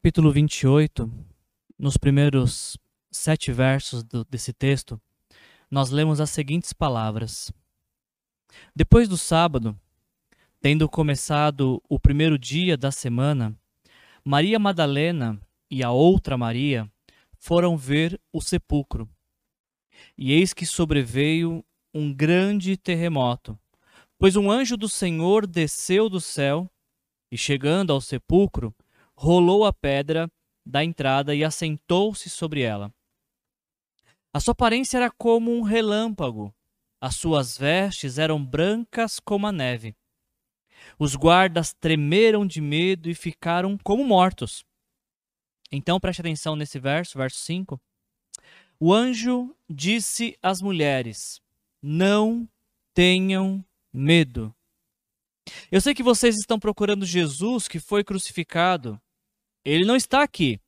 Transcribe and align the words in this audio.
capítulo 0.00 0.30
28, 0.30 1.10
nos 1.76 1.96
primeiros 1.96 2.78
sete 3.10 3.50
versos 3.50 4.04
do, 4.04 4.24
desse 4.26 4.52
texto, 4.52 4.98
nós 5.68 5.90
lemos 5.90 6.20
as 6.20 6.30
seguintes 6.30 6.72
palavras: 6.72 7.52
Depois 8.76 9.08
do 9.08 9.16
sábado, 9.18 9.76
tendo 10.60 10.88
começado 10.88 11.82
o 11.88 11.98
primeiro 11.98 12.38
dia 12.38 12.76
da 12.76 12.92
semana, 12.92 13.52
Maria 14.24 14.56
Madalena 14.56 15.36
e 15.68 15.82
a 15.82 15.90
outra 15.90 16.38
Maria 16.38 16.88
foram 17.36 17.76
ver 17.76 18.20
o 18.32 18.40
sepulcro. 18.40 19.08
E 20.16 20.32
eis 20.32 20.54
que 20.54 20.64
sobreveio 20.64 21.64
um 21.92 22.14
grande 22.14 22.76
terremoto, 22.76 23.58
pois 24.16 24.36
um 24.36 24.48
anjo 24.48 24.76
do 24.76 24.88
Senhor 24.88 25.44
desceu 25.44 26.08
do 26.08 26.20
céu 26.20 26.70
e, 27.32 27.36
chegando 27.36 27.92
ao 27.92 28.00
sepulcro, 28.00 28.72
rolou 29.20 29.64
a 29.64 29.72
pedra 29.72 30.30
da 30.64 30.84
entrada 30.84 31.34
e 31.34 31.42
assentou-se 31.42 32.30
sobre 32.30 32.60
ela. 32.60 32.94
A 34.32 34.38
sua 34.38 34.52
aparência 34.52 34.96
era 34.96 35.10
como 35.10 35.50
um 35.50 35.62
relâmpago, 35.62 36.54
as 37.00 37.16
suas 37.16 37.58
vestes 37.58 38.16
eram 38.16 38.44
brancas 38.44 39.18
como 39.18 39.48
a 39.48 39.50
neve. 39.50 39.96
Os 40.96 41.16
guardas 41.16 41.74
tremeram 41.74 42.46
de 42.46 42.60
medo 42.60 43.10
e 43.10 43.14
ficaram 43.14 43.76
como 43.78 44.04
mortos. 44.04 44.64
Então 45.72 45.98
preste 45.98 46.20
atenção 46.20 46.54
nesse 46.54 46.78
verso, 46.78 47.18
verso 47.18 47.38
5. 47.40 47.80
O 48.78 48.94
anjo 48.94 49.52
disse 49.68 50.38
às 50.40 50.60
mulheres: 50.60 51.40
Não 51.82 52.48
tenham 52.94 53.64
medo. 53.92 54.54
Eu 55.72 55.80
sei 55.80 55.92
que 55.92 56.04
vocês 56.04 56.36
estão 56.36 56.58
procurando 56.60 57.04
Jesus 57.04 57.66
que 57.66 57.80
foi 57.80 58.04
crucificado. 58.04 59.00
Ele 59.64 59.84
não 59.84 59.96
está 59.96 60.22
aqui. 60.22 60.60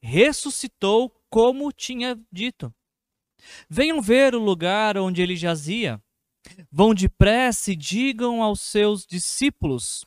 Ressuscitou 0.00 1.10
como 1.30 1.72
tinha 1.72 2.18
dito. 2.30 2.74
Venham 3.68 4.00
ver 4.00 4.34
o 4.34 4.38
lugar 4.38 4.96
onde 4.96 5.22
ele 5.22 5.36
jazia. 5.36 6.02
Vão 6.70 6.94
depressa 6.94 7.72
e 7.72 7.76
digam 7.76 8.42
aos 8.42 8.60
seus 8.60 9.06
discípulos, 9.06 10.04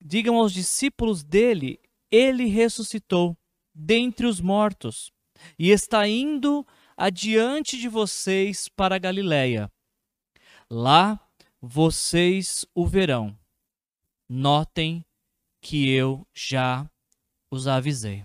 digam 0.00 0.36
aos 0.36 0.52
discípulos 0.52 1.24
dele, 1.24 1.80
ele 2.10 2.44
ressuscitou 2.46 3.36
dentre 3.74 4.26
os 4.26 4.40
mortos 4.40 5.10
e 5.58 5.70
está 5.70 6.06
indo 6.06 6.66
adiante 6.96 7.78
de 7.78 7.88
vocês 7.88 8.68
para 8.68 8.98
Galiléia. 8.98 9.70
Lá 10.70 11.20
vocês 11.60 12.64
o 12.74 12.86
verão. 12.86 13.36
Notem 14.28 15.04
que 15.60 15.88
eu 15.88 16.26
já 16.34 16.88
os 17.56 17.66
avisei. 17.66 18.24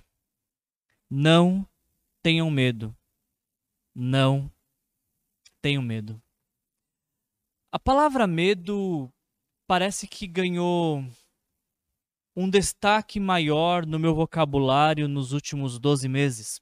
Não 1.10 1.68
tenham 2.22 2.52
medo. 2.52 2.96
Não 3.96 4.52
tenham 5.62 5.82
medo. 5.82 6.22
A 7.72 7.80
palavra 7.80 8.28
medo 8.28 9.12
parece 9.66 10.08
que 10.08 10.28
ganhou 10.28 11.04
um 12.36 12.50
destaque 12.50 13.20
maior 13.20 13.86
no 13.86 14.00
meu 14.00 14.14
vocabulário 14.14 15.08
nos 15.08 15.34
últimos 15.34 15.80
12 15.80 16.08
meses. 16.08 16.62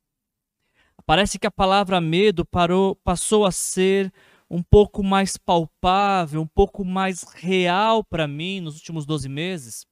Parece 1.06 1.40
que 1.40 1.48
a 1.48 1.52
palavra 1.52 2.00
medo 2.00 2.46
parou, 2.46 2.96
passou 2.96 3.46
a 3.46 3.52
ser 3.52 4.14
um 4.50 4.62
pouco 4.62 5.04
mais 5.04 5.38
palpável, 5.38 6.42
um 6.42 6.48
pouco 6.48 6.86
mais 6.86 7.24
real 7.24 8.04
para 8.04 8.28
mim 8.28 8.62
nos 8.62 8.76
últimos 8.76 9.06
12 9.06 9.28
meses. 9.30 9.89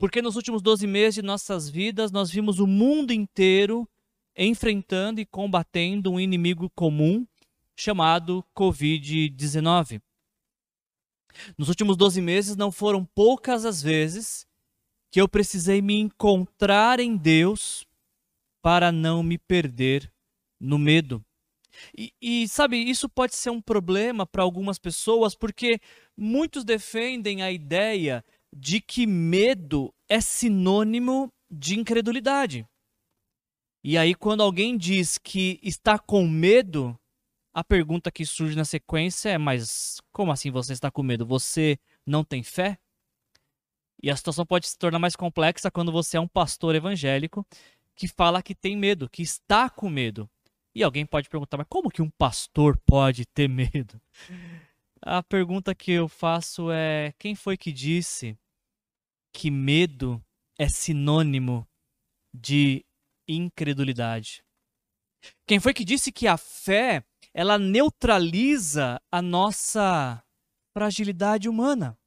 Porque 0.00 0.22
nos 0.22 0.34
últimos 0.34 0.62
12 0.62 0.86
meses 0.86 1.16
de 1.16 1.22
nossas 1.22 1.68
vidas 1.68 2.10
nós 2.10 2.30
vimos 2.30 2.58
o 2.58 2.66
mundo 2.66 3.12
inteiro 3.12 3.86
enfrentando 4.34 5.20
e 5.20 5.26
combatendo 5.26 6.10
um 6.10 6.18
inimigo 6.18 6.70
comum 6.70 7.26
chamado 7.76 8.42
Covid-19. 8.56 10.00
Nos 11.58 11.68
últimos 11.68 11.98
12 11.98 12.22
meses 12.22 12.56
não 12.56 12.72
foram 12.72 13.04
poucas 13.04 13.66
as 13.66 13.82
vezes 13.82 14.46
que 15.10 15.20
eu 15.20 15.28
precisei 15.28 15.82
me 15.82 16.00
encontrar 16.00 16.98
em 16.98 17.14
Deus 17.14 17.86
para 18.62 18.90
não 18.90 19.22
me 19.22 19.36
perder 19.36 20.10
no 20.58 20.78
medo. 20.78 21.22
E, 21.94 22.10
e, 22.22 22.48
sabe, 22.48 22.78
isso 22.78 23.06
pode 23.06 23.36
ser 23.36 23.50
um 23.50 23.60
problema 23.60 24.26
para 24.26 24.42
algumas 24.42 24.78
pessoas, 24.78 25.34
porque 25.34 25.78
muitos 26.16 26.64
defendem 26.64 27.42
a 27.42 27.52
ideia 27.52 28.24
de 28.52 28.80
que 28.80 29.06
medo 29.06 29.94
é 30.08 30.20
sinônimo 30.20 31.32
de 31.50 31.78
incredulidade. 31.78 32.66
E 33.82 33.96
aí, 33.96 34.14
quando 34.14 34.42
alguém 34.42 34.76
diz 34.76 35.16
que 35.16 35.58
está 35.62 35.98
com 35.98 36.26
medo, 36.28 36.98
a 37.52 37.64
pergunta 37.64 38.10
que 38.10 38.26
surge 38.26 38.56
na 38.56 38.64
sequência 38.64 39.30
é: 39.30 39.38
mas 39.38 40.00
como 40.12 40.32
assim 40.32 40.50
você 40.50 40.72
está 40.72 40.90
com 40.90 41.02
medo? 41.02 41.24
Você 41.26 41.78
não 42.06 42.22
tem 42.22 42.42
fé? 42.42 42.78
E 44.02 44.10
a 44.10 44.16
situação 44.16 44.46
pode 44.46 44.66
se 44.66 44.78
tornar 44.78 44.98
mais 44.98 45.16
complexa 45.16 45.70
quando 45.70 45.92
você 45.92 46.16
é 46.16 46.20
um 46.20 46.28
pastor 46.28 46.74
evangélico 46.74 47.46
que 47.94 48.08
fala 48.08 48.42
que 48.42 48.54
tem 48.54 48.76
medo, 48.76 49.10
que 49.10 49.22
está 49.22 49.68
com 49.68 49.90
medo. 49.90 50.28
E 50.74 50.82
alguém 50.82 51.04
pode 51.04 51.28
perguntar, 51.28 51.58
mas 51.58 51.66
como 51.68 51.90
que 51.90 52.00
um 52.00 52.08
pastor 52.08 52.78
pode 52.86 53.26
ter 53.26 53.48
medo? 53.48 54.00
A 55.02 55.22
pergunta 55.22 55.74
que 55.74 55.92
eu 55.92 56.08
faço 56.08 56.70
é: 56.70 57.12
quem 57.18 57.34
foi 57.34 57.56
que 57.56 57.72
disse 57.72 58.38
que 59.32 59.50
medo 59.50 60.22
é 60.58 60.68
sinônimo 60.68 61.66
de 62.34 62.84
incredulidade? 63.26 64.44
Quem 65.46 65.58
foi 65.58 65.72
que 65.72 65.84
disse 65.84 66.12
que 66.12 66.26
a 66.26 66.36
fé 66.36 67.04
ela 67.32 67.58
neutraliza 67.58 69.00
a 69.10 69.22
nossa 69.22 70.22
fragilidade 70.74 71.48
humana? 71.48 71.98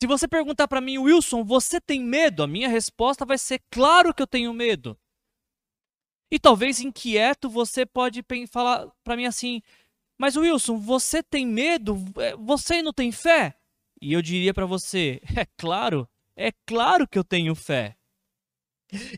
Se 0.00 0.06
você 0.06 0.26
perguntar 0.26 0.68
para 0.68 0.80
mim, 0.80 0.98
Wilson, 0.98 1.44
você 1.44 1.80
tem 1.80 2.02
medo? 2.02 2.42
A 2.42 2.46
minha 2.46 2.68
resposta 2.68 3.24
vai 3.24 3.38
ser 3.38 3.62
claro 3.70 4.14
que 4.14 4.22
eu 4.22 4.26
tenho 4.26 4.52
medo. 4.52 4.98
E 6.30 6.38
talvez 6.38 6.80
inquieto 6.80 7.48
você 7.48 7.86
pode 7.86 8.24
falar 8.50 8.90
para 9.04 9.16
mim 9.16 9.24
assim: 9.24 9.62
"Mas 10.18 10.36
Wilson, 10.36 10.78
você 10.78 11.22
tem 11.22 11.46
medo? 11.46 12.02
É, 12.16 12.36
você 12.36 12.82
não 12.82 12.92
tem 12.92 13.10
fé?" 13.12 13.56
E 14.00 14.12
eu 14.12 14.22
diria 14.22 14.54
para 14.54 14.66
você: 14.66 15.20
"É 15.36 15.46
claro, 15.56 16.08
é 16.36 16.52
claro 16.66 17.06
que 17.06 17.18
eu 17.18 17.24
tenho 17.24 17.54
fé. 17.54 17.96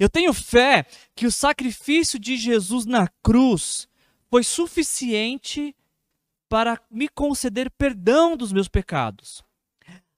Eu 0.01 0.09
tenho 0.09 0.33
fé 0.33 0.87
que 1.15 1.27
o 1.27 1.33
sacrifício 1.33 2.19
de 2.19 2.37
Jesus 2.37 2.87
na 2.87 3.09
cruz 3.23 3.89
foi 4.31 4.43
suficiente 4.43 5.75
para 6.49 6.81
me 6.91 7.09
conceder 7.09 7.71
perdão 7.71 8.37
dos 8.37 8.53
meus 8.53 8.69
pecados. 8.69 9.43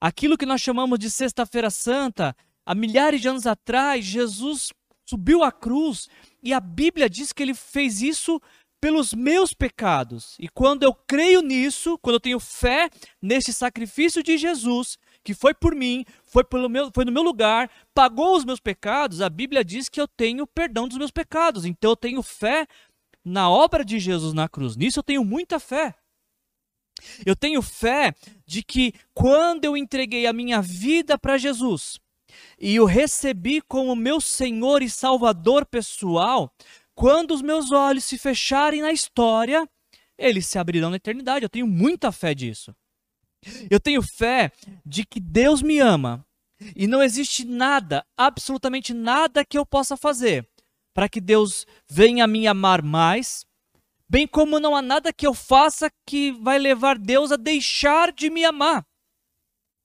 Aquilo 0.00 0.36
que 0.38 0.46
nós 0.46 0.60
chamamos 0.60 0.98
de 0.98 1.10
Sexta-feira 1.10 1.70
Santa, 1.70 2.36
há 2.64 2.74
milhares 2.74 3.20
de 3.20 3.28
anos 3.28 3.46
atrás, 3.46 4.04
Jesus 4.04 4.72
subiu 5.04 5.42
à 5.42 5.50
cruz 5.50 6.08
e 6.42 6.52
a 6.52 6.60
Bíblia 6.60 7.08
diz 7.08 7.32
que 7.32 7.42
ele 7.42 7.54
fez 7.54 8.02
isso 8.02 8.40
pelos 8.80 9.12
meus 9.12 9.52
pecados. 9.52 10.36
E 10.38 10.48
quando 10.48 10.82
eu 10.82 10.94
creio 10.94 11.42
nisso, 11.42 11.98
quando 11.98 12.14
eu 12.14 12.20
tenho 12.20 12.40
fé 12.40 12.88
nesse 13.20 13.52
sacrifício 13.52 14.22
de 14.22 14.38
Jesus, 14.38 14.98
que 15.24 15.34
foi 15.34 15.52
por 15.52 15.74
mim, 15.74 16.04
foi, 16.24 16.44
pelo 16.44 16.68
meu, 16.68 16.90
foi 16.94 17.04
no 17.04 17.12
meu 17.12 17.22
lugar, 17.22 17.70
pagou 17.92 18.36
os 18.36 18.44
meus 18.44 18.60
pecados, 18.60 19.20
a 19.20 19.28
Bíblia 19.28 19.64
diz 19.64 19.88
que 19.88 20.00
eu 20.00 20.08
tenho 20.08 20.46
perdão 20.46 20.88
dos 20.88 20.98
meus 20.98 21.10
pecados. 21.10 21.64
Então 21.64 21.90
eu 21.90 21.96
tenho 21.96 22.22
fé 22.22 22.66
na 23.24 23.50
obra 23.50 23.84
de 23.84 23.98
Jesus 23.98 24.32
na 24.32 24.48
cruz. 24.48 24.76
Nisso 24.76 25.00
eu 25.00 25.02
tenho 25.02 25.24
muita 25.24 25.58
fé. 25.58 25.94
Eu 27.24 27.36
tenho 27.36 27.62
fé 27.62 28.14
de 28.46 28.62
que 28.62 28.92
quando 29.14 29.64
eu 29.64 29.76
entreguei 29.76 30.26
a 30.26 30.32
minha 30.32 30.60
vida 30.60 31.18
para 31.18 31.38
Jesus 31.38 32.00
e 32.58 32.78
o 32.80 32.84
recebi 32.84 33.60
como 33.60 33.94
meu 33.94 34.20
Senhor 34.20 34.82
e 34.82 34.90
Salvador 34.90 35.64
pessoal, 35.64 36.52
quando 36.98 37.30
os 37.30 37.40
meus 37.40 37.70
olhos 37.70 38.02
se 38.02 38.18
fecharem 38.18 38.82
na 38.82 38.90
história, 38.90 39.64
eles 40.18 40.48
se 40.48 40.58
abrirão 40.58 40.90
na 40.90 40.96
eternidade. 40.96 41.44
Eu 41.44 41.48
tenho 41.48 41.64
muita 41.64 42.10
fé 42.10 42.34
disso. 42.34 42.74
Eu 43.70 43.78
tenho 43.78 44.02
fé 44.02 44.50
de 44.84 45.06
que 45.06 45.20
Deus 45.20 45.62
me 45.62 45.78
ama 45.78 46.26
e 46.74 46.88
não 46.88 47.00
existe 47.00 47.44
nada, 47.44 48.04
absolutamente 48.16 48.92
nada 48.92 49.44
que 49.44 49.56
eu 49.56 49.64
possa 49.64 49.96
fazer 49.96 50.44
para 50.92 51.08
que 51.08 51.20
Deus 51.20 51.64
venha 51.88 52.26
me 52.26 52.48
amar 52.48 52.82
mais, 52.82 53.46
bem 54.10 54.26
como 54.26 54.58
não 54.58 54.74
há 54.74 54.82
nada 54.82 55.12
que 55.12 55.24
eu 55.24 55.34
faça 55.34 55.88
que 56.04 56.32
vai 56.32 56.58
levar 56.58 56.98
Deus 56.98 57.30
a 57.30 57.36
deixar 57.36 58.10
de 58.12 58.28
me 58.28 58.44
amar. 58.44 58.84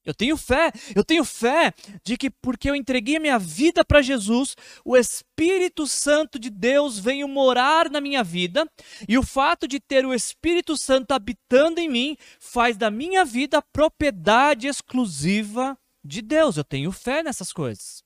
Eu 0.06 0.14
tenho 0.14 0.36
fé, 0.36 0.72
eu 0.94 1.04
tenho 1.04 1.24
fé 1.24 1.74
de 2.04 2.18
que 2.18 2.30
porque 2.30 2.70
eu 2.70 2.76
entreguei 2.76 3.18
minha 3.20 3.40
vida 3.40 3.86
para 3.86 4.02
Jesus, 4.02 4.56
o 4.84 4.98
Espírito 4.98 5.88
Santo 5.88 6.38
de 6.38 6.50
Deus 6.50 7.00
veio 7.00 7.28
morar 7.28 7.90
na 7.90 8.02
minha 8.02 8.22
vida, 8.24 8.70
e 9.08 9.18
o 9.18 9.24
fato 9.24 9.66
de 9.66 9.80
ter 9.80 10.06
o 10.06 10.14
Espírito 10.14 10.76
Santo 10.76 11.14
habitando 11.14 11.80
em 11.80 11.88
mim 11.88 12.18
faz 12.38 12.76
da 12.76 12.92
minha 12.92 13.24
vida 13.24 13.62
propriedade 13.62 14.68
exclusiva 14.68 15.78
de 16.04 16.22
Deus. 16.22 16.58
Eu 16.58 16.66
tenho 16.66 16.92
fé 16.92 17.24
nessas 17.24 17.54
coisas. 17.54 18.04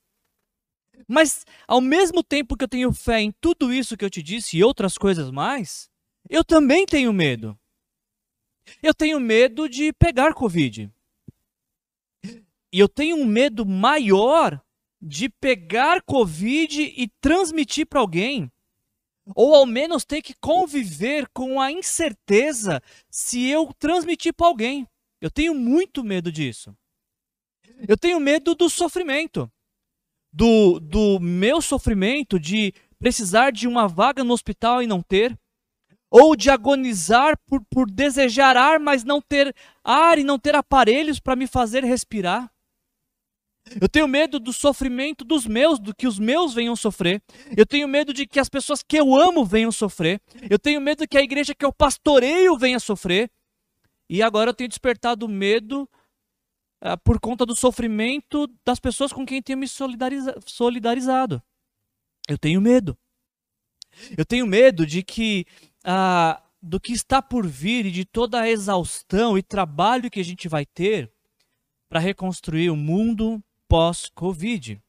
Mas 1.08 1.46
ao 1.68 1.82
mesmo 1.82 2.24
tempo 2.24 2.56
que 2.56 2.64
eu 2.64 2.70
tenho 2.70 2.94
fé 2.94 3.22
em 3.22 3.32
tudo 3.42 3.74
isso 3.74 3.98
que 3.98 4.06
eu 4.06 4.10
te 4.10 4.22
disse 4.22 4.58
e 4.58 4.64
outras 4.64 4.98
coisas 4.98 5.32
mais, 5.32 5.90
eu 6.30 6.44
também 6.44 6.86
tenho 6.86 7.12
medo. 7.12 7.58
Eu 8.84 8.94
tenho 8.94 9.20
medo 9.20 9.68
de 9.68 9.94
pegar 9.94 10.34
Covid. 10.34 10.92
E 12.72 12.80
eu 12.80 12.90
tenho 12.90 13.18
um 13.18 13.25
medo 13.25 13.66
maior 13.66 14.62
de 15.02 15.30
pegar 15.30 16.02
Covid 16.02 16.81
e 16.81 17.08
transmitir 17.22 17.86
para 17.86 18.00
alguém. 18.00 18.52
Ou 19.36 19.56
ao 19.56 19.66
menos 19.66 20.06
ter 20.06 20.22
que 20.22 20.34
conviver 20.34 21.28
com 21.34 21.60
a 21.60 21.72
incerteza 21.72 22.81
se 23.10 23.46
eu 23.46 23.74
transmitir 23.78 24.34
para 24.34 24.48
alguém. 24.48 24.88
Eu 25.19 25.30
tenho 25.30 25.54
muito 25.54 26.04
medo 26.04 26.31
disso. 26.31 26.75
Eu 27.88 27.98
tenho 27.98 28.19
medo 28.19 28.56
do 28.56 28.69
sofrimento. 28.69 29.52
Do, 30.31 30.80
do 30.80 31.19
meu 31.19 31.62
sofrimento 31.62 32.40
de 32.40 32.74
precisar 33.00 33.52
de 33.52 33.68
uma 33.68 33.88
vaga 33.88 34.24
no 34.24 34.34
hospital 34.34 34.81
e 34.81 34.88
não 34.88 35.02
ter. 35.02 35.38
Ou 36.10 36.36
de 36.36 36.50
agonizar 36.50 37.38
por, 37.46 37.62
por 37.69 37.90
desejar 37.90 38.56
ar, 38.56 38.80
mas 38.80 39.04
não 39.04 39.22
ter 39.22 39.54
ar 39.84 40.18
e 40.18 40.24
não 40.24 40.40
ter 40.40 40.56
aparelhos 40.56 41.19
para 41.19 41.36
me 41.36 41.48
fazer 41.48 41.84
respirar. 41.84 42.50
Eu 43.80 43.90
tenho 43.90 44.08
medo 44.08 44.40
do 44.40 44.54
sofrimento 44.54 45.24
dos 45.24 45.46
meus, 45.46 45.80
do 45.80 45.94
que 45.94 46.08
os 46.08 46.19
meus 46.19 46.54
venham 46.54 46.75
sofrer. 46.75 47.22
Eu 47.56 47.66
tenho 47.66 47.88
medo 47.88 48.14
de 48.14 48.25
que 48.25 48.40
as 48.40 48.50
pessoas 48.50 48.81
que 48.84 48.98
eu 48.98 49.16
amo 49.16 49.46
venham 49.46 49.72
sofrer. 49.72 50.22
Eu 50.50 50.58
tenho 50.58 50.80
medo 50.80 51.08
que 51.08 51.18
a 51.18 51.22
igreja 51.22 51.54
que 51.54 51.66
eu 51.66 51.74
pastoreio 51.74 52.58
venha 52.58 52.80
sofrer. 52.80 53.30
E 54.10 54.22
agora 54.24 54.52
eu 54.52 54.54
tenho 54.54 54.69
despertado 54.69 55.28
medo 55.28 55.90
uh, 56.84 56.98
por 57.04 57.19
conta 57.19 57.46
do 57.46 57.56
sofrimento 57.56 58.48
das 58.66 58.80
pessoas 58.80 59.12
com 59.12 59.25
quem 59.25 59.42
tenho 59.42 59.60
me 59.60 59.68
solidariza 59.68 60.36
solidarizado. 60.46 61.42
Eu 62.28 62.38
tenho 62.38 62.62
medo. 62.62 62.98
Eu 64.18 64.25
tenho 64.25 64.46
medo 64.46 64.86
de 64.86 65.04
que 65.04 65.46
uh, 65.86 66.42
do 66.62 66.80
que 66.80 66.94
está 66.94 67.22
por 67.22 67.46
vir 67.46 67.86
e 67.86 67.92
de 67.92 68.06
toda 68.06 68.42
a 68.42 68.50
exaustão 68.50 69.38
e 69.38 69.44
trabalho 69.44 70.10
que 70.10 70.19
a 70.19 70.24
gente 70.24 70.48
vai 70.48 70.66
ter 70.66 71.12
para 71.90 72.00
reconstruir 72.00 72.69
o 72.69 72.75
mundo 72.75 73.42
pós-Covid. 73.68 74.81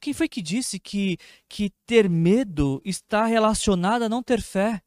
Quem 0.00 0.12
foi 0.12 0.28
que 0.28 0.42
disse 0.42 0.78
que, 0.78 1.18
que 1.48 1.70
ter 1.86 2.08
medo 2.08 2.80
está 2.84 3.24
relacionado 3.26 4.02
a 4.02 4.08
não 4.08 4.22
ter 4.22 4.42
fé? 4.42 4.82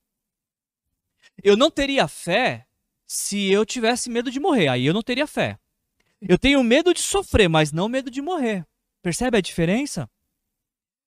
Eu 1.43 1.57
não 1.57 1.71
teria 1.71 2.07
fé 2.07 2.67
se 3.07 3.49
eu 3.51 3.65
tivesse 3.65 4.09
medo 4.09 4.31
de 4.31 4.39
morrer, 4.39 4.67
aí 4.67 4.85
eu 4.85 4.93
não 4.93 5.01
teria 5.01 5.25
fé. 5.25 5.57
Eu 6.21 6.37
tenho 6.37 6.63
medo 6.63 6.93
de 6.93 7.01
sofrer, 7.01 7.47
mas 7.47 7.71
não 7.71 7.87
medo 7.89 8.11
de 8.11 8.21
morrer. 8.21 8.65
Percebe 9.01 9.37
a 9.37 9.41
diferença? 9.41 10.09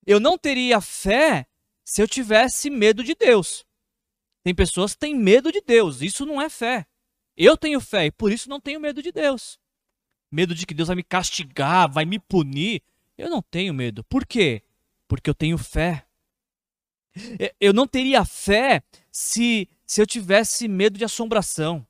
Eu 0.06 0.18
não 0.18 0.36
teria 0.36 0.80
fé 0.80 1.46
se 1.84 2.02
eu 2.02 2.08
tivesse 2.08 2.70
medo 2.70 3.04
de 3.04 3.14
Deus. 3.14 3.64
Tem 4.42 4.54
pessoas 4.54 4.94
que 4.94 5.00
têm 5.00 5.14
medo 5.14 5.52
de 5.52 5.60
Deus, 5.60 6.02
isso 6.02 6.26
não 6.26 6.40
é 6.40 6.48
fé. 6.48 6.86
Eu 7.36 7.56
tenho 7.56 7.80
fé 7.80 8.06
e 8.06 8.10
por 8.10 8.32
isso 8.32 8.48
não 8.48 8.60
tenho 8.60 8.80
medo 8.80 9.02
de 9.02 9.12
Deus 9.12 9.61
medo 10.32 10.54
de 10.54 10.64
que 10.64 10.72
Deus 10.72 10.88
vai 10.88 10.96
me 10.96 11.02
castigar, 11.02 11.92
vai 11.92 12.06
me 12.06 12.18
punir. 12.18 12.82
Eu 13.18 13.28
não 13.28 13.42
tenho 13.42 13.74
medo. 13.74 14.02
Por 14.04 14.26
quê? 14.26 14.62
Porque 15.06 15.28
eu 15.28 15.34
tenho 15.34 15.58
fé. 15.58 16.06
Eu 17.60 17.74
não 17.74 17.86
teria 17.86 18.24
fé 18.24 18.82
se, 19.10 19.68
se 19.86 20.00
eu 20.00 20.06
tivesse 20.06 20.66
medo 20.66 20.98
de 20.98 21.04
assombração. 21.04 21.86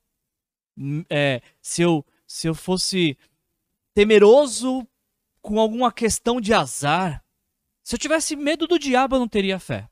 Hum, 0.77 1.05
é, 1.09 1.41
se, 1.61 1.81
eu, 1.81 2.05
se 2.27 2.47
eu 2.47 2.53
fosse 2.53 3.17
temeroso 3.93 4.85
com 5.41 5.59
alguma 5.59 5.91
questão 5.91 6.41
de 6.41 6.53
azar. 6.53 7.23
Se 7.81 7.95
eu 7.95 7.99
tivesse 7.99 8.35
medo 8.35 8.67
do 8.67 8.77
diabo, 8.77 9.15
eu 9.15 9.19
não 9.19 9.27
teria 9.27 9.59
fé. 9.59 9.87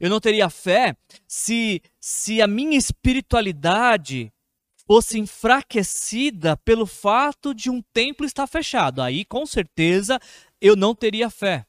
Eu 0.00 0.10
não 0.10 0.20
teria 0.20 0.48
fé 0.48 0.96
se, 1.26 1.82
se 2.00 2.40
a 2.40 2.46
minha 2.46 2.78
espiritualidade 2.78 4.32
fosse 4.92 5.18
enfraquecida 5.18 6.54
pelo 6.54 6.84
fato 6.84 7.54
de 7.54 7.70
um 7.70 7.80
templo 7.94 8.26
estar 8.26 8.46
fechado. 8.46 9.00
Aí, 9.00 9.24
com 9.24 9.46
certeza, 9.46 10.20
eu 10.60 10.76
não 10.76 10.94
teria 10.94 11.30
fé. 11.30 11.64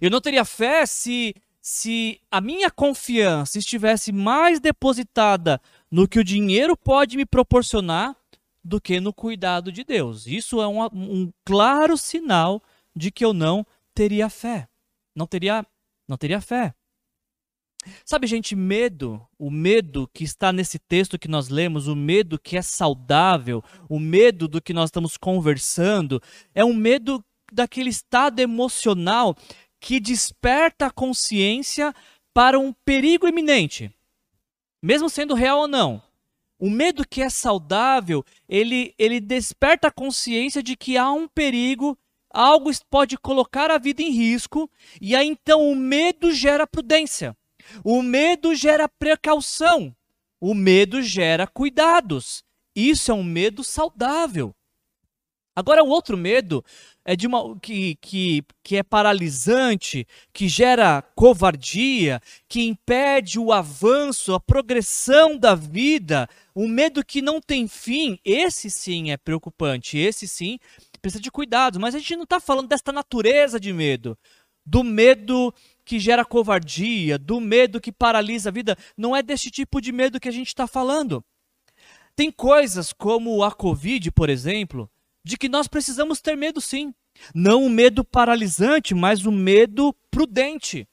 Eu 0.00 0.10
não 0.10 0.18
teria 0.18 0.42
fé 0.46 0.86
se, 0.86 1.34
se 1.60 2.18
a 2.30 2.40
minha 2.40 2.70
confiança 2.70 3.58
estivesse 3.58 4.10
mais 4.10 4.58
depositada 4.58 5.60
no 5.90 6.08
que 6.08 6.18
o 6.18 6.24
dinheiro 6.24 6.78
pode 6.78 7.14
me 7.14 7.26
proporcionar 7.26 8.16
do 8.64 8.80
que 8.80 8.98
no 8.98 9.12
cuidado 9.12 9.70
de 9.70 9.84
Deus. 9.84 10.26
Isso 10.26 10.62
é 10.62 10.66
um, 10.66 10.82
um 10.86 11.30
claro 11.44 11.98
sinal 11.98 12.62
de 12.96 13.10
que 13.10 13.22
eu 13.22 13.34
não 13.34 13.66
teria 13.94 14.30
fé. 14.30 14.66
Não 15.14 15.26
teria, 15.26 15.62
não 16.08 16.16
teria 16.16 16.40
fé. 16.40 16.74
Sabe, 18.04 18.26
gente, 18.26 18.54
medo, 18.54 19.20
o 19.38 19.50
medo 19.50 20.08
que 20.12 20.24
está 20.24 20.52
nesse 20.52 20.78
texto 20.78 21.18
que 21.18 21.28
nós 21.28 21.48
lemos, 21.48 21.88
o 21.88 21.96
medo 21.96 22.38
que 22.38 22.56
é 22.56 22.62
saudável, 22.62 23.62
o 23.88 23.98
medo 23.98 24.48
do 24.48 24.60
que 24.60 24.72
nós 24.72 24.88
estamos 24.88 25.16
conversando, 25.16 26.20
é 26.54 26.64
um 26.64 26.74
medo 26.74 27.24
daquele 27.52 27.90
estado 27.90 28.40
emocional 28.40 29.36
que 29.80 30.00
desperta 30.00 30.86
a 30.86 30.90
consciência 30.90 31.94
para 32.34 32.58
um 32.58 32.72
perigo 32.84 33.28
iminente, 33.28 33.90
mesmo 34.82 35.08
sendo 35.08 35.34
real 35.34 35.60
ou 35.60 35.68
não. 35.68 36.02
O 36.58 36.70
medo 36.70 37.06
que 37.06 37.20
é 37.20 37.28
saudável, 37.28 38.24
ele, 38.48 38.94
ele 38.98 39.20
desperta 39.20 39.88
a 39.88 39.92
consciência 39.92 40.62
de 40.62 40.74
que 40.74 40.96
há 40.96 41.10
um 41.12 41.28
perigo, 41.28 41.96
algo 42.30 42.70
pode 42.90 43.16
colocar 43.18 43.70
a 43.70 43.78
vida 43.78 44.02
em 44.02 44.10
risco, 44.10 44.70
e 45.00 45.14
aí 45.14 45.28
então 45.28 45.70
o 45.70 45.76
medo 45.76 46.32
gera 46.32 46.66
prudência. 46.66 47.36
O 47.84 48.02
medo 48.02 48.54
gera 48.54 48.88
precaução. 48.88 49.94
O 50.40 50.54
medo 50.54 51.02
gera 51.02 51.46
cuidados. 51.46 52.44
Isso 52.74 53.10
é 53.10 53.14
um 53.14 53.24
medo 53.24 53.64
saudável. 53.64 54.54
Agora, 55.56 55.82
o 55.82 55.88
outro 55.88 56.18
medo 56.18 56.62
é 57.02 57.16
de 57.16 57.26
uma 57.26 57.58
que, 57.60 57.96
que, 58.02 58.44
que 58.62 58.76
é 58.76 58.82
paralisante, 58.82 60.06
que 60.30 60.48
gera 60.48 61.00
covardia, 61.14 62.20
que 62.46 62.60
impede 62.66 63.38
o 63.38 63.50
avanço, 63.50 64.34
a 64.34 64.40
progressão 64.40 65.38
da 65.38 65.54
vida, 65.54 66.28
um 66.54 66.68
medo 66.68 67.02
que 67.02 67.22
não 67.22 67.40
tem 67.40 67.66
fim. 67.66 68.18
Esse 68.22 68.68
sim 68.68 69.10
é 69.10 69.16
preocupante, 69.16 69.96
esse 69.96 70.28
sim 70.28 70.58
precisa 71.00 71.22
de 71.22 71.30
cuidado. 71.30 71.80
Mas 71.80 71.94
a 71.94 71.98
gente 71.98 72.16
não 72.16 72.24
está 72.24 72.38
falando 72.38 72.68
desta 72.68 72.92
natureza 72.92 73.58
de 73.58 73.72
medo, 73.72 74.18
do 74.66 74.84
medo 74.84 75.54
que 75.86 76.00
gera 76.00 76.24
covardia, 76.24 77.16
do 77.16 77.40
medo 77.40 77.80
que 77.80 77.92
paralisa 77.92 78.48
a 78.48 78.52
vida. 78.52 78.76
Não 78.96 79.14
é 79.14 79.22
desse 79.22 79.50
tipo 79.52 79.80
de 79.80 79.92
medo 79.92 80.18
que 80.18 80.28
a 80.28 80.32
gente 80.32 80.48
está 80.48 80.66
falando. 80.66 81.24
Tem 82.16 82.30
coisas 82.30 82.92
como 82.92 83.44
a 83.44 83.52
Covid, 83.52 84.10
por 84.10 84.28
exemplo, 84.28 84.90
de 85.22 85.38
que 85.38 85.48
nós 85.48 85.68
precisamos 85.68 86.20
ter 86.20 86.36
medo 86.36 86.60
sim. 86.60 86.92
Não 87.32 87.64
o 87.64 87.70
medo 87.70 88.04
paralisante, 88.04 88.94
mas 88.94 89.24
o 89.24 89.30
medo 89.30 89.94
prudente, 90.10 90.88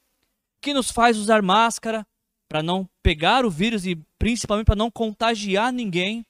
que 0.61 0.73
nos 0.73 0.91
faz 0.91 1.17
usar 1.17 1.41
máscara 1.41 2.05
para 2.47 2.61
não 2.61 2.87
pegar 3.01 3.45
o 3.45 3.49
vírus 3.49 3.87
e 3.87 3.95
principalmente 4.19 4.67
para 4.67 4.75
não 4.75 4.91
contagiar 4.91 5.73
ninguém. 5.73 6.23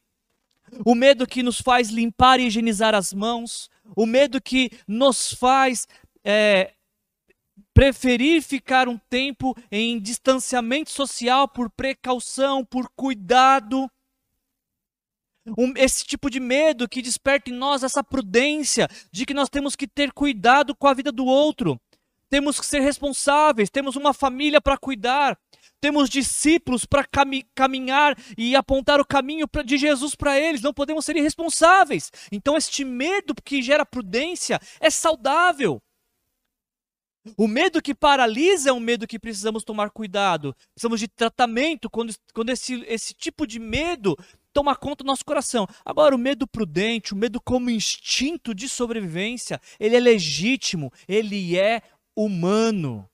O 0.86 0.96
medo 0.96 1.28
que 1.28 1.44
nos 1.44 1.60
faz 1.60 1.90
limpar 1.90 2.40
e 2.40 2.48
higienizar 2.48 2.96
as 2.96 3.14
mãos. 3.14 3.70
O 3.96 4.06
medo 4.06 4.42
que 4.42 4.72
nos 4.88 5.34
faz 5.34 5.86
é, 6.24 6.72
preferir 7.74 8.42
ficar 8.42 8.88
um 8.88 8.98
tempo 8.98 9.56
em 9.72 10.00
distanciamento 10.00 10.92
social 10.92 11.48
por 11.48 11.70
precaução, 11.72 12.64
por 12.64 12.90
cuidado. 12.96 13.90
Um, 15.58 15.74
esse 15.76 16.06
tipo 16.06 16.30
de 16.30 16.40
medo 16.40 16.88
que 16.88 17.02
desperta 17.02 17.50
em 17.50 17.54
nós 17.54 17.84
essa 17.84 18.04
prudência 18.04 18.88
de 19.12 19.26
que 19.26 19.34
nós 19.34 19.50
temos 19.50 19.76
que 19.76 19.88
ter 19.88 20.14
cuidado 20.14 20.74
com 20.76 20.88
a 20.88 20.94
vida 20.94 21.12
do 21.12 21.26
outro, 21.26 21.80
temos 22.30 22.60
que 22.60 22.66
ser 22.66 22.80
responsáveis, 22.80 23.70
temos 23.70 23.96
uma 23.96 24.14
família 24.14 24.62
para 24.62 24.78
cuidar, 24.78 25.38
temos 25.82 26.10
discípulos 26.10 26.86
para 26.86 27.06
caminhar 27.54 28.18
e 28.38 28.56
apontar 28.56 29.02
o 29.02 29.06
caminho 29.06 29.46
de 29.66 29.78
Jesus 29.78 30.16
para 30.16 30.40
eles, 30.40 30.62
não 30.62 30.74
podemos 30.74 31.04
ser 31.04 31.18
irresponsáveis. 31.18 32.10
Então, 32.32 32.56
este 32.56 32.86
medo 32.86 33.36
que 33.44 33.62
gera 33.62 33.86
prudência 33.86 34.62
é 34.80 34.90
saudável. 34.90 35.82
O 37.38 37.48
medo 37.48 37.82
que 37.82 37.96
paralisa 37.96 38.70
é 38.70 38.74
um 38.74 38.80
medo 38.80 39.08
que 39.08 39.18
precisamos 39.18 39.64
tomar 39.64 39.90
cuidado. 39.92 40.56
Precisamos 40.74 41.00
de 41.00 41.08
tratamento 41.08 41.90
quando, 41.90 42.14
quando 42.34 42.50
esse, 42.50 42.84
esse 42.88 43.14
tipo 43.14 43.48
de 43.48 43.60
medo 43.60 44.18
toma 44.52 44.76
conta 44.76 45.04
do 45.04 45.08
nosso 45.08 45.24
coração. 45.24 45.66
Agora, 45.86 46.16
o 46.16 46.20
medo 46.20 46.46
prudente, 46.46 47.14
o 47.14 47.18
medo 47.18 47.40
como 47.42 47.70
instinto 47.70 48.54
de 48.54 48.68
sobrevivência, 48.68 49.60
ele 49.80 49.96
é 49.96 50.00
legítimo, 50.00 50.92
ele 51.08 51.58
é 51.58 51.82
humano. 52.16 53.10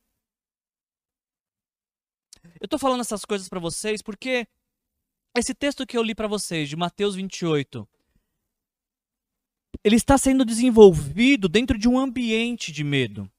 Eu 2.59 2.65
estou 2.65 2.79
falando 2.79 3.01
essas 3.01 3.23
coisas 3.23 3.47
para 3.47 3.59
vocês 3.59 4.01
porque 4.01 4.47
esse 5.37 5.53
texto 5.53 5.85
que 5.85 5.97
eu 5.97 6.03
li 6.03 6.15
para 6.15 6.27
vocês, 6.27 6.67
de 6.67 6.75
Mateus 6.75 7.15
28, 7.15 7.87
ele 9.83 9.95
está 9.95 10.17
sendo 10.17 10.43
desenvolvido 10.43 11.47
dentro 11.47 11.77
de 11.77 11.87
um 11.87 11.97
ambiente 11.97 12.71
de 12.71 12.83
medo. 12.83 13.31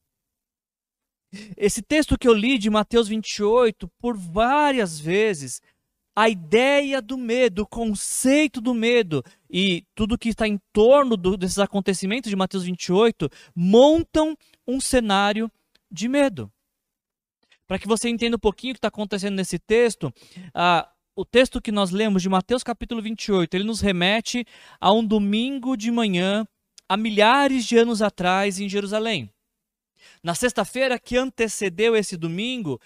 Esse 1.62 1.82
texto 1.82 2.16
que 2.16 2.26
eu 2.26 2.32
li 2.32 2.56
de 2.56 2.70
Mateus 2.70 3.06
28, 3.06 3.86
por 3.98 4.16
várias 4.16 4.98
vezes, 4.98 5.60
a 6.16 6.26
ideia 6.26 7.02
do 7.02 7.18
medo, 7.18 7.64
o 7.64 7.66
conceito 7.66 8.62
do 8.62 8.72
medo 8.72 9.22
e 9.50 9.84
tudo 9.94 10.16
que 10.16 10.30
está 10.30 10.48
em 10.48 10.58
torno 10.72 11.18
do, 11.18 11.36
desses 11.36 11.58
acontecimentos 11.58 12.30
de 12.30 12.36
Mateus 12.36 12.64
28 12.64 13.28
montam 13.54 14.34
um 14.66 14.80
cenário 14.80 15.52
de 15.92 16.08
medo. 16.08 16.50
Para 17.66 17.78
que 17.78 17.86
você 17.86 18.08
entenda 18.08 18.36
um 18.36 18.40
pouquinho 18.40 18.72
o 18.72 18.74
que 18.74 18.78
está 18.78 18.88
acontecendo 18.88 19.34
nesse 19.34 19.58
texto, 19.58 20.10
ah, 20.54 20.90
o 21.14 21.26
texto 21.26 21.60
que 21.60 21.70
nós 21.70 21.90
lemos 21.90 22.22
de 22.22 22.30
Mateus 22.30 22.62
capítulo 22.62 23.02
28, 23.02 23.52
ele 23.54 23.64
nos 23.64 23.82
remete 23.82 24.46
a 24.80 24.90
um 24.94 25.04
domingo 25.04 25.76
de 25.76 25.90
manhã, 25.90 26.46
há 26.88 26.96
milhares 26.96 27.66
de 27.66 27.76
anos 27.76 28.00
atrás, 28.00 28.58
em 28.58 28.66
Jerusalém. 28.66 29.30
Na 30.22 30.34
sexta-feira 30.34 30.98
que 30.98 31.16
antecedeu 31.16 31.96
esse 31.96 32.16
domingo, 32.16 32.80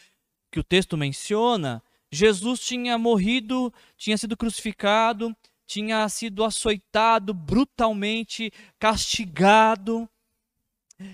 que 0.52 0.60
o 0.60 0.64
texto 0.64 0.96
menciona, 0.96 1.82
Jesus 2.12 2.60
tinha 2.60 2.96
morrido, 2.96 3.72
tinha 3.96 4.16
sido 4.16 4.36
crucificado, 4.36 5.36
tinha 5.66 6.08
sido 6.08 6.44
açoitado, 6.44 7.34
brutalmente 7.34 8.52
castigado. 8.78 10.08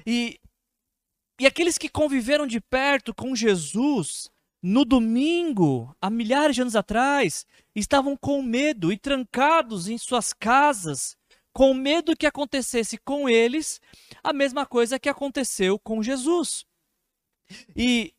E, 0.06 0.38
e 1.40 1.46
aqueles 1.46 1.78
que 1.78 1.88
conviveram 1.88 2.46
de 2.46 2.60
perto 2.60 3.14
com 3.14 3.34
Jesus 3.34 4.30
no 4.62 4.84
domingo, 4.84 5.96
há 6.00 6.10
milhares 6.10 6.54
de 6.54 6.60
anos 6.60 6.76
atrás, 6.76 7.46
estavam 7.74 8.14
com 8.14 8.42
medo 8.42 8.92
e 8.92 8.98
trancados 8.98 9.88
em 9.88 9.96
suas 9.96 10.34
casas, 10.34 11.16
com 11.52 11.74
medo 11.74 12.16
que 12.16 12.26
acontecesse 12.26 12.98
com 12.98 13.28
eles 13.28 13.80
a 14.22 14.32
mesma 14.32 14.64
coisa 14.64 14.98
que 14.98 15.08
aconteceu 15.08 15.78
com 15.78 16.02
Jesus. 16.02 16.64
E 17.74 18.14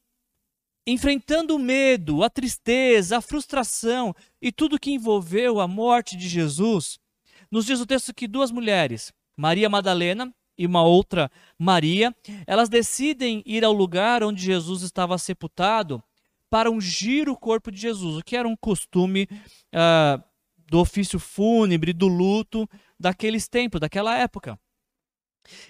enfrentando 0.86 1.56
o 1.56 1.60
medo, 1.60 2.24
a 2.24 2.30
tristeza, 2.30 3.18
a 3.18 3.22
frustração 3.22 4.14
e 4.42 4.52
tudo 4.52 4.80
que 4.80 4.92
envolveu 4.92 5.60
a 5.60 5.68
morte 5.68 6.18
de 6.18 6.28
Jesus, 6.28 7.00
nos 7.50 7.66
diz 7.66 7.80
o 7.80 7.86
texto 7.86 8.14
que 8.14 8.28
duas 8.28 8.52
mulheres, 8.52 9.14
Maria 9.38 9.70
Madalena 9.70 10.34
e 10.58 10.66
uma 10.66 10.84
outra 10.84 11.32
Maria, 11.58 12.16
elas 12.48 12.70
decidem 12.70 13.44
ir 13.46 13.64
ao 13.64 13.74
lugar 13.74 14.24
onde 14.24 14.44
Jesus 14.44 14.82
estava 14.82 15.18
sepultado 15.18 16.04
para 16.50 16.70
ungir 16.70 17.30
o 17.30 17.38
corpo 17.38 17.72
de 17.72 17.80
Jesus, 17.80 18.18
o 18.18 18.24
que 18.24 18.36
era 18.36 18.48
um 18.48 18.58
costume 18.58 19.28
uh, 19.74 20.22
do 20.70 20.80
ofício 20.80 21.20
fúnebre, 21.20 21.94
do 21.94 22.08
luto 22.08 22.68
daqueles 23.02 23.48
tempos, 23.48 23.82
daquela 23.82 24.18
época. 24.18 24.58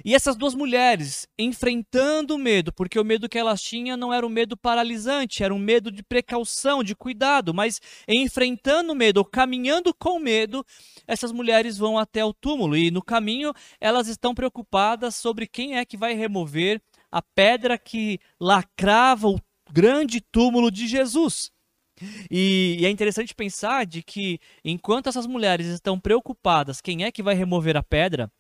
E 0.04 0.14
essas 0.14 0.36
duas 0.36 0.54
mulheres 0.54 1.28
enfrentando 1.40 2.36
o 2.36 2.38
medo, 2.38 2.74
porque 2.74 3.00
o 3.00 3.06
medo 3.06 3.30
que 3.30 3.38
elas 3.38 3.62
tinham 3.62 3.96
não 3.96 4.14
era 4.14 4.26
um 4.26 4.30
medo 4.30 4.58
paralisante, 4.58 5.44
era 5.44 5.54
um 5.54 5.60
medo 5.60 5.92
de 5.92 6.04
precaução, 6.04 6.84
de 6.84 6.96
cuidado, 6.96 7.54
mas 7.54 7.80
enfrentando 8.08 8.92
o 8.92 8.96
medo, 8.96 9.18
ou 9.18 9.26
caminhando 9.26 9.94
com 9.94 10.20
medo, 10.20 10.66
essas 11.08 11.32
mulheres 11.32 11.78
vão 11.78 11.98
até 11.98 12.24
o 12.24 12.34
túmulo 12.34 12.76
e 12.76 12.92
no 12.92 13.02
caminho 13.02 13.54
elas 13.80 14.08
estão 14.08 14.36
preocupadas 14.36 15.16
sobre 15.16 15.48
quem 15.48 15.78
é 15.78 15.86
que 15.86 15.98
vai 15.98 16.14
remover 16.14 16.82
a 17.12 17.22
pedra 17.22 17.78
que 17.78 18.20
lacrava 18.40 19.28
o 19.28 19.40
grande 19.72 20.22
túmulo 20.22 20.70
de 20.70 20.88
Jesus. 20.88 21.52
E, 22.30 22.78
e, 22.80 22.86
é 22.86 22.90
interessante 22.90 23.36
pensar 23.36 23.86
de 23.86 24.02
que 24.02 24.40
enquanto 24.64 25.08
essas 25.08 25.28
mulheres 25.28 25.68
estão 25.68 26.00
preocupadas 26.00 26.82
quem 26.82 27.04
é 27.04 27.12
que 27.12 27.24
vai 27.24 27.36
remover 27.36 27.78
a 27.78 27.84
pedra, 27.84 28.32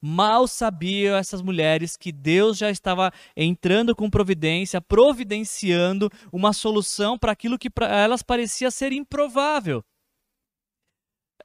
mal 0.00 0.46
sabiam 0.48 1.16
essas 1.16 1.42
mulheres 1.42 1.96
que 1.96 2.12
Deus 2.12 2.56
já 2.56 2.70
estava 2.70 3.12
entrando 3.36 3.94
com 3.94 4.08
providência, 4.08 4.80
providenciando 4.80 6.10
uma 6.32 6.52
solução 6.52 7.18
para 7.18 7.32
aquilo 7.32 7.58
que 7.58 7.70
para 7.70 7.86
elas 7.86 8.22
parecia 8.22 8.70
ser 8.70 8.92
improvável. 8.92 9.84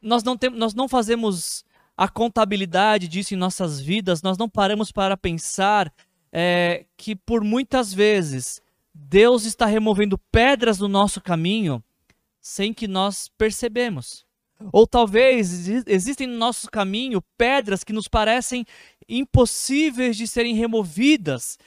Nós 0.01 0.23
não, 0.23 0.37
tem, 0.37 0.49
nós 0.49 0.73
não 0.73 0.87
fazemos 0.87 1.65
a 1.97 2.07
contabilidade 2.07 3.07
disso 3.07 3.33
em 3.33 3.37
nossas 3.37 3.79
vidas, 3.79 4.21
nós 4.21 4.37
não 4.37 4.49
paramos 4.49 4.91
para 4.91 5.17
pensar 5.17 5.91
é, 6.31 6.85
que 6.97 7.15
por 7.15 7.43
muitas 7.43 7.93
vezes 7.93 8.61
Deus 9.07 9.45
está 9.45 9.65
removendo 9.65 10.17
pedras 10.31 10.77
do 10.77 10.87
nosso 10.87 11.21
caminho 11.21 11.83
sem 12.41 12.73
que 12.73 12.87
nós 12.87 13.29
percebemos. 13.37 14.25
Ou 14.71 14.87
talvez 14.87 15.67
existem 15.85 16.25
no 16.25 16.37
nosso 16.37 16.69
caminho 16.71 17.21
pedras 17.37 17.83
que 17.83 17.93
nos 17.93 18.07
parecem 18.07 18.65
impossíveis 19.07 20.17
de 20.17 20.27
serem 20.27 20.55
removidas 20.55 21.57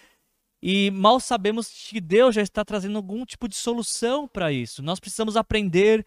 e 0.60 0.90
mal 0.90 1.20
sabemos 1.20 1.68
que 1.68 2.00
Deus 2.00 2.34
já 2.34 2.42
está 2.42 2.64
trazendo 2.64 2.96
algum 2.96 3.24
tipo 3.24 3.48
de 3.48 3.54
solução 3.54 4.26
para 4.26 4.50
isso. 4.50 4.82
Nós 4.82 4.98
precisamos 4.98 5.36
aprender 5.36 6.04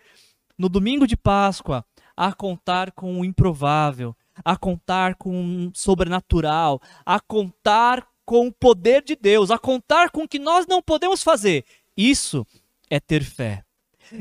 no 0.58 0.68
domingo 0.68 1.08
de 1.08 1.16
Páscoa 1.16 1.86
a 2.16 2.34
contar 2.34 2.92
com 2.92 3.22
o 3.22 3.26
improvável, 3.26 4.16
a 4.44 4.58
contar 4.58 5.16
com 5.16 5.68
o 5.68 5.72
sobrenatural, 5.74 6.82
a 7.06 7.20
contar 7.20 8.06
com 8.26 8.48
o 8.48 8.54
poder 8.54 9.04
de 9.04 9.16
Deus, 9.16 9.52
a 9.52 9.58
contar 9.58 10.10
com 10.12 10.24
o 10.24 10.28
que 10.28 10.40
nós 10.40 10.66
não 10.68 10.82
podemos 10.82 11.24
fazer. 11.24 11.66
Isso 11.96 12.46
é 12.90 13.00
ter 13.00 13.24
fé. 13.24 13.64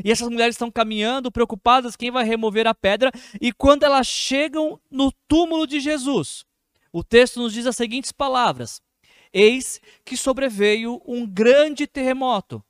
E 0.04 0.10
essas 0.10 0.28
mulheres 0.28 0.54
estão 0.54 0.70
caminhando, 0.70 1.32
preocupadas 1.32 1.96
quem 1.96 2.10
vai 2.10 2.24
remover 2.24 2.66
a 2.66 2.74
pedra, 2.74 3.10
e 3.40 3.52
quando 3.52 3.82
elas 3.82 4.06
chegam 4.06 4.80
no 4.90 5.12
túmulo 5.26 5.66
de 5.66 5.80
Jesus, 5.80 6.44
o 6.92 7.02
texto 7.02 7.40
nos 7.40 7.52
diz 7.52 7.66
as 7.66 7.76
seguintes 7.76 8.12
palavras: 8.12 8.80
Eis 9.32 9.80
que 10.04 10.16
sobreveio 10.16 11.02
um 11.06 11.26
grande 11.26 11.86
terremoto, 11.86 12.62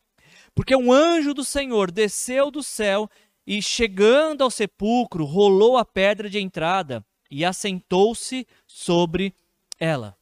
porque 0.55 0.75
um 0.75 0.93
anjo 0.93 1.35
do 1.35 1.45
Senhor 1.45 1.91
desceu 1.91 2.51
do 2.51 2.63
céu 2.63 3.09
e, 3.47 3.61
chegando 3.61 4.43
ao 4.43 4.51
sepulcro, 4.51 5.25
rolou 5.25 5.77
a 5.77 5.85
pedra 5.85 6.29
de 6.29 6.39
entrada 6.39 7.05
e 7.31 7.45
assentou-se 7.45 8.47
sobre 8.67 9.35
ela. 9.79 10.20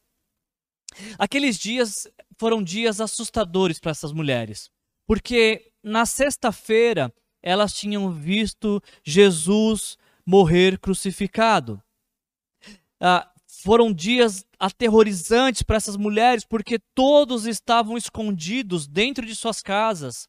Aqueles 1.17 1.57
dias 1.57 2.07
foram 2.37 2.63
dias 2.63 3.01
assustadores 3.01 3.79
para 3.79 3.91
essas 3.91 4.11
mulheres, 4.11 4.69
porque 5.05 5.71
na 5.83 6.05
sexta-feira 6.05 7.13
elas 7.41 7.73
tinham 7.73 8.11
visto 8.11 8.81
Jesus 9.03 9.97
morrer 10.25 10.77
crucificado. 10.77 11.81
Ah, 12.99 13.29
foram 13.63 13.91
dias 13.91 14.45
aterrorizantes 14.57 15.63
para 15.63 15.77
essas 15.77 15.97
mulheres, 15.97 16.45
porque 16.45 16.79
todos 16.93 17.45
estavam 17.45 17.97
escondidos 17.97 18.87
dentro 18.87 19.25
de 19.25 19.35
suas 19.35 19.61
casas, 19.61 20.27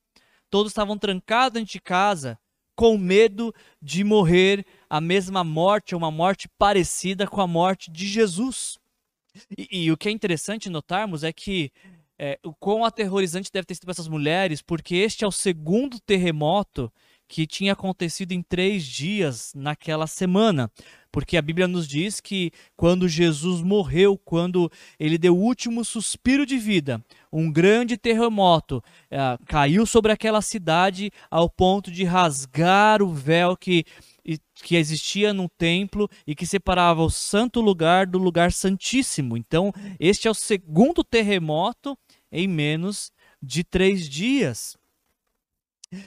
todos 0.49 0.73
estavam 0.73 0.99
trancados 0.99 1.55
dentro 1.55 1.73
de 1.73 1.81
casa, 1.81 2.39
com 2.75 2.97
medo 2.97 3.55
de 3.81 4.03
morrer 4.03 4.65
a 4.89 5.01
mesma 5.01 5.45
morte, 5.45 5.95
uma 5.95 6.11
morte 6.11 6.49
parecida 6.59 7.27
com 7.27 7.41
a 7.41 7.47
morte 7.47 7.91
de 7.91 8.09
Jesus. 8.09 8.80
E, 9.57 9.85
e, 9.85 9.93
o 9.93 9.97
que 9.97 10.09
é 10.09 10.13
interessante 10.13 10.71
notarmos 10.71 11.25
é 11.25 11.33
que 11.33 11.73
é, 12.19 12.39
o 12.45 12.53
quão 12.53 12.85
aterrorizante 12.85 13.51
deve 13.53 13.67
ter 13.67 13.75
sido 13.75 13.85
para 13.85 13.93
essas 13.93 14.09
mulheres, 14.09 14.61
porque 14.61 14.97
este 14.97 15.25
é 15.25 15.27
o 15.27 15.33
segundo 15.33 15.99
terremoto 15.99 16.93
que 17.31 17.47
tinha 17.47 17.75
acontecido 17.75 18.33
em 18.33 18.43
três 18.43 18.85
dias 18.85 19.53
naquela 19.55 20.09
semana. 20.09 20.69
Porque 21.13 21.37
a 21.37 21.43
Bíblia 21.43 21.69
nos 21.69 21.87
diz 21.87 22.21
que 22.21 22.51
quando 22.77 23.09
Jesus 23.09 23.63
morreu, 23.63 24.19
quando 24.19 24.71
ele 24.99 25.17
deu 25.17 25.37
o 25.37 25.41
último 25.41 25.85
suspiro 25.85 26.45
de 26.45 26.59
vida, 26.59 27.03
um 27.33 27.51
grande 27.51 27.97
terremoto 27.97 28.83
é, 29.09 29.39
caiu 29.47 29.87
sobre 29.87 30.11
aquela 30.11 30.43
cidade 30.43 31.11
ao 31.31 31.49
ponto 31.49 31.91
de 31.91 32.03
rasgar 32.03 33.01
o 33.01 33.09
véu 33.09 33.57
que 33.57 33.85
que 34.63 34.77
existia 34.77 35.33
no 35.33 35.49
templo 35.49 36.09
e 36.27 36.35
que 36.35 36.47
separava 36.47 37.03
o 37.03 37.11
santo 37.11 37.61
lugar 37.61 38.07
do 38.07 38.19
lugar 38.19 38.53
santíssimo. 38.53 39.37
Então, 39.37 39.73
este 39.99 40.29
é 40.29 40.31
o 40.31 40.35
segundo 40.35 41.03
terremoto 41.03 41.97
em 42.31 42.47
menos 42.47 43.11
de 43.43 43.65
três 43.65 44.09
dias. 44.09 44.77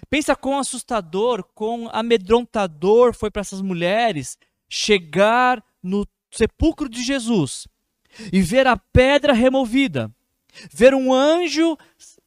Pensa 0.09 0.35
quão 0.35 0.59
assustador, 0.59 1.43
quão 1.53 1.89
amedrontador 1.91 3.13
foi 3.13 3.29
para 3.29 3.41
essas 3.41 3.61
mulheres 3.61 4.37
chegar 4.69 5.63
no 5.81 6.07
sepulcro 6.31 6.87
de 6.87 7.03
Jesus 7.03 7.67
e 8.31 8.41
ver 8.41 8.65
a 8.65 8.77
pedra 8.77 9.33
removida, 9.33 10.11
ver 10.71 10.93
um 10.93 11.13
anjo, 11.13 11.77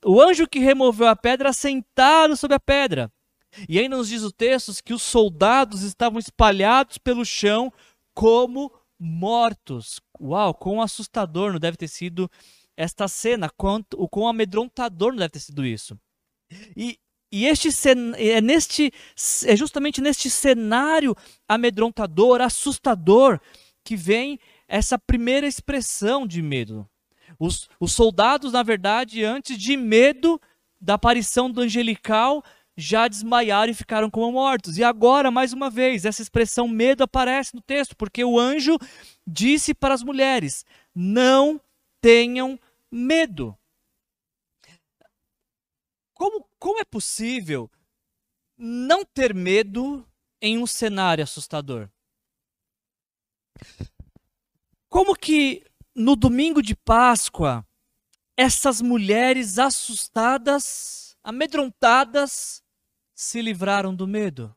o 0.05 0.21
anjo 0.21 0.47
que 0.47 0.59
removeu 0.59 1.09
a 1.09 1.17
pedra 1.17 1.53
sentado 1.53 2.37
sobre 2.37 2.57
a 2.57 2.61
pedra. 2.61 3.11
E 3.69 3.79
ainda 3.79 3.97
nos 3.97 4.09
diz 4.09 4.23
o 4.23 4.33
texto 4.33 4.73
que 4.85 4.95
os 4.95 5.03
soldados 5.03 5.83
estavam 5.83 6.19
espalhados 6.19 6.99
pelo 6.99 7.25
chão 7.25 7.73
como 8.15 8.73
mortos. 8.99 10.01
Uau, 10.21 10.55
quão 10.55 10.81
assustador 10.81 11.53
não 11.53 11.59
deve 11.59 11.77
ter 11.77 11.89
sido 11.89 12.31
esta 12.77 13.09
cena, 13.09 13.49
quanto, 13.49 14.01
o 14.01 14.09
quão 14.09 14.29
amedrontador 14.29 15.11
não 15.11 15.19
deve 15.19 15.31
ter 15.31 15.41
sido 15.41 15.65
isso. 15.65 15.99
E, 16.77 16.99
e 17.33 17.47
este 17.47 17.69
é, 18.19 18.41
neste, 18.41 18.93
é 19.47 19.57
justamente 19.57 20.01
neste 20.01 20.29
cenário 20.31 21.17
amedrontador, 21.49 22.41
assustador, 22.41 23.41
que 23.83 23.97
vem 23.97 24.39
essa 24.69 24.99
primeira 24.99 25.47
expressão 25.47 26.27
de 26.27 26.43
medo. 26.43 26.89
Os, 27.39 27.69
os 27.81 27.93
soldados, 27.93 28.53
na 28.53 28.63
verdade, 28.63 29.25
antes 29.25 29.59
de 29.59 29.77
medo 29.77 30.41
da 30.81 30.95
aparição 30.95 31.51
do 31.51 31.61
angelical, 31.63 32.43
já 32.77 33.09
desmaiaram 33.09 33.71
e 33.71 33.75
ficaram 33.75 34.11
como 34.11 34.33
mortos. 34.33 34.77
E 34.77 34.85
agora, 34.85 35.31
mais 35.31 35.53
uma 35.53 35.71
vez, 35.71 36.05
essa 36.05 36.21
expressão 36.21 36.69
medo 36.69 37.03
aparece 37.03 37.55
no 37.55 37.61
texto, 37.61 37.97
porque 37.97 38.25
o 38.25 38.39
anjo 38.39 38.77
disse 39.27 39.73
para 39.75 39.95
as 39.95 40.03
mulheres: 40.03 40.65
não 40.95 41.61
tenham 42.01 42.59
medo. 42.91 43.57
Como, 46.13 46.49
como 46.59 46.81
é 46.81 46.85
possível 46.85 47.71
não 48.57 49.05
ter 49.05 49.35
medo 49.35 50.07
em 50.41 50.59
um 50.59 50.67
cenário 50.67 51.25
assustador? 51.25 51.91
Como 54.89 55.15
que 55.15 55.65
no 55.95 56.15
domingo 56.15 56.63
de 56.63 56.75
Páscoa 56.75 57.67
essas 58.37 58.83
mulheres 58.83 59.59
assustadas, 59.59 61.17
amedrontadas, 61.25 62.63
se 63.17 63.41
livraram 63.41 63.95
do 63.95 64.07
medo? 64.07 64.55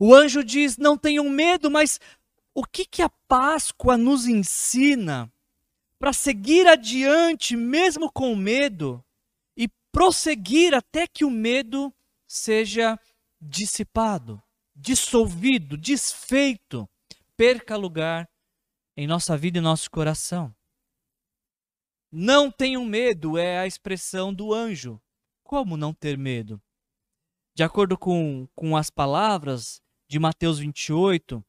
O 0.00 0.14
anjo 0.14 0.42
diz: 0.42 0.78
não 0.78 0.96
tenham 0.96 1.28
medo, 1.28 1.70
mas 1.70 2.00
o 2.54 2.64
que, 2.64 2.84
que 2.86 3.02
a 3.02 3.08
Páscoa 3.08 3.96
nos 3.96 4.26
ensina 4.26 5.30
para 5.98 6.12
seguir 6.12 6.66
adiante, 6.66 7.54
mesmo 7.56 8.10
com 8.10 8.34
medo, 8.34 9.04
e 9.56 9.68
prosseguir 9.92 10.74
até 10.74 11.06
que 11.06 11.24
o 11.24 11.30
medo 11.30 11.92
seja 12.26 12.98
dissipado, 13.40 14.42
dissolvido, 14.74 15.76
desfeito, 15.76 16.88
perca 17.36 17.76
lugar 17.76 18.28
em 18.96 19.06
nossa 19.06 19.36
vida 19.36 19.58
e 19.58 19.60
nosso 19.60 19.90
coração. 19.90 20.54
Não 22.10 22.50
tenham 22.50 22.84
medo 22.84 23.36
é 23.36 23.58
a 23.58 23.66
expressão 23.66 24.32
do 24.32 24.54
anjo. 24.54 25.00
Como 25.42 25.76
não 25.76 25.92
ter 25.92 26.16
medo? 26.16 26.60
De 27.58 27.64
acordo 27.64 27.98
com, 27.98 28.46
com 28.54 28.76
as 28.76 28.88
palavras 28.88 29.82
de 30.08 30.16
Mateus 30.16 30.60
28, 30.60 31.44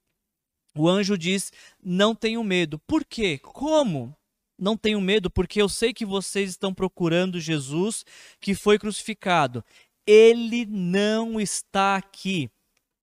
o 0.75 0.89
anjo 0.89 1.15
diz: 1.15 1.53
Não 1.79 2.15
tenham 2.15 2.43
medo. 2.43 2.79
Por 2.79 3.05
quê? 3.05 3.37
Como? 3.37 4.17
Não 4.57 4.75
tenham 4.75 4.99
medo, 5.01 5.29
porque 5.29 5.61
eu 5.61 5.69
sei 5.69 5.93
que 5.93 6.07
vocês 6.07 6.49
estão 6.49 6.73
procurando 6.73 7.39
Jesus 7.39 8.03
que 8.41 8.55
foi 8.55 8.79
crucificado. 8.79 9.63
Ele 10.03 10.65
não 10.65 11.39
está 11.39 11.97
aqui. 11.97 12.49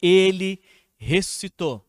Ele 0.03 0.61
ressuscitou. 0.97 1.87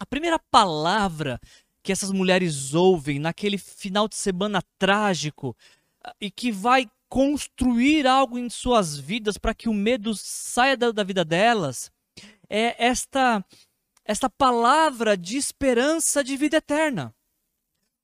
A 0.00 0.06
primeira 0.06 0.38
palavra 0.38 1.38
que 1.82 1.92
essas 1.92 2.10
mulheres 2.10 2.72
ouvem 2.72 3.18
naquele 3.18 3.58
final 3.58 4.08
de 4.08 4.16
semana 4.16 4.62
trágico 4.78 5.54
ah, 6.02 6.14
e 6.18 6.30
que 6.30 6.50
vai 6.50 6.90
construir 7.12 8.06
algo 8.06 8.38
em 8.38 8.48
suas 8.48 8.98
vidas 8.98 9.36
para 9.36 9.52
que 9.52 9.68
o 9.68 9.74
medo 9.74 10.14
saia 10.14 10.78
da, 10.78 10.90
da 10.90 11.04
vida 11.04 11.22
delas 11.22 11.92
é 12.48 12.86
esta 12.86 13.44
esta 14.02 14.30
palavra 14.30 15.14
de 15.14 15.36
esperança 15.36 16.24
de 16.24 16.38
vida 16.38 16.56
eterna. 16.56 17.14